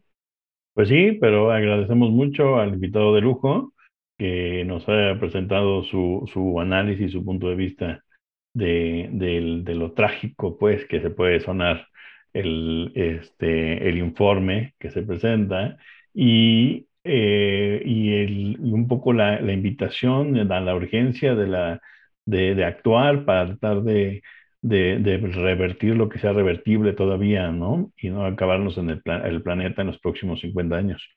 [0.73, 3.71] Pues sí, pero agradecemos mucho al invitado de lujo
[4.17, 8.03] que nos haya presentado su, su análisis, su punto de vista
[8.53, 11.87] de, de, lo trágico, pues, que se puede sonar
[12.33, 15.77] el, este, el informe que se presenta
[16.13, 21.81] y eh, y, el, y, un poco la, la, invitación a la urgencia de, la,
[22.25, 24.21] de, de actuar para tratar de,
[24.61, 27.91] de, de, revertir lo que sea revertible todavía, ¿no?
[27.97, 31.09] Y no acabarnos en el, el planeta en los próximos 50 años.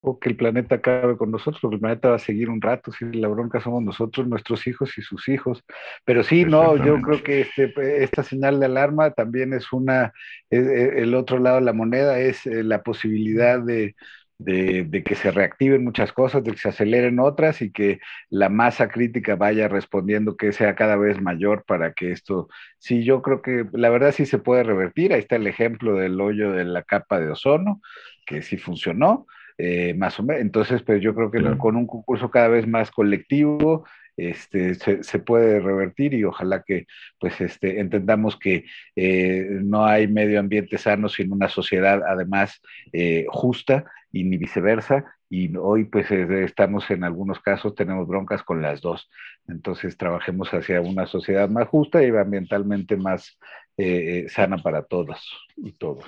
[0.00, 2.92] O que el planeta acabe con nosotros, porque el planeta va a seguir un rato,
[2.92, 5.64] si la bronca somos nosotros, nuestros hijos y sus hijos.
[6.04, 10.12] Pero sí, no, yo creo que este, esta señal de alarma también es una,
[10.50, 13.96] el otro lado de la moneda es eh, la posibilidad de,
[14.38, 17.98] de, que se reactiven muchas cosas, de que se aceleren otras y que
[18.30, 23.20] la masa crítica vaya respondiendo que sea cada vez mayor para que esto, sí, yo
[23.20, 25.12] creo que la verdad sí se puede revertir.
[25.12, 27.82] Ahí está el ejemplo del hoyo de la capa de ozono,
[28.26, 29.26] que sí funcionó.
[29.60, 32.92] Eh, más o menos, entonces, pues yo creo que con un concurso cada vez más
[32.92, 33.84] colectivo,
[34.18, 36.86] este, se, puede revertir y ojalá que
[37.20, 38.64] pues este, entendamos que
[38.96, 42.60] eh, no hay medio ambiente sano sin una sociedad además
[42.92, 45.04] eh, justa y ni viceversa.
[45.30, 49.10] Y hoy pues estamos en algunos casos, tenemos broncas con las dos.
[49.46, 53.38] Entonces trabajemos hacia una sociedad más justa y ambientalmente más
[53.76, 55.22] eh, sana para todas
[55.56, 56.06] y todos.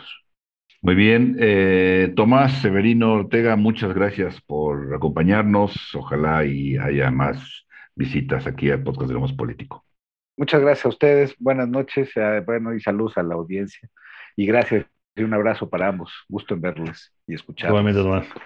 [0.83, 1.37] Muy bien,
[2.15, 5.95] Tomás Severino Ortega, muchas gracias por acompañarnos.
[5.95, 9.85] Ojalá y haya más visitas aquí al podcast de Lomos Político.
[10.41, 13.91] Muchas gracias a ustedes, buenas noches, eh, bueno, y saludos a la audiencia.
[14.37, 14.87] Y gracias
[15.17, 16.13] y un abrazo para ambos.
[16.29, 17.81] Gusto en verles y escucharlos.
[17.81, 18.39] Igualmente,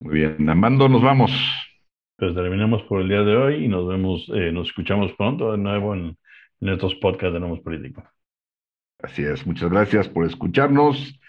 [0.00, 1.32] Muy bien, Amando, nos vamos.
[2.16, 5.58] Pues terminamos por el día de hoy y nos vemos, eh, nos escuchamos pronto de
[5.58, 6.16] nuevo en,
[6.60, 8.02] en estos podcasts de Nomos Político.
[9.02, 11.20] Así es, muchas gracias por escucharnos.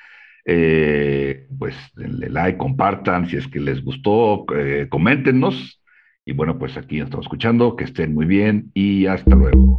[0.45, 5.83] Eh, pues denle like, compartan si es que les gustó, eh, coméntenos.
[6.25, 9.77] Y bueno, pues aquí nos estamos escuchando, que estén muy bien y hasta luego.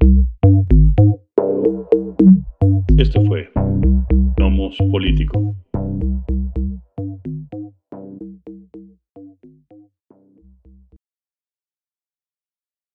[2.98, 3.50] Este fue
[4.76, 5.56] Político.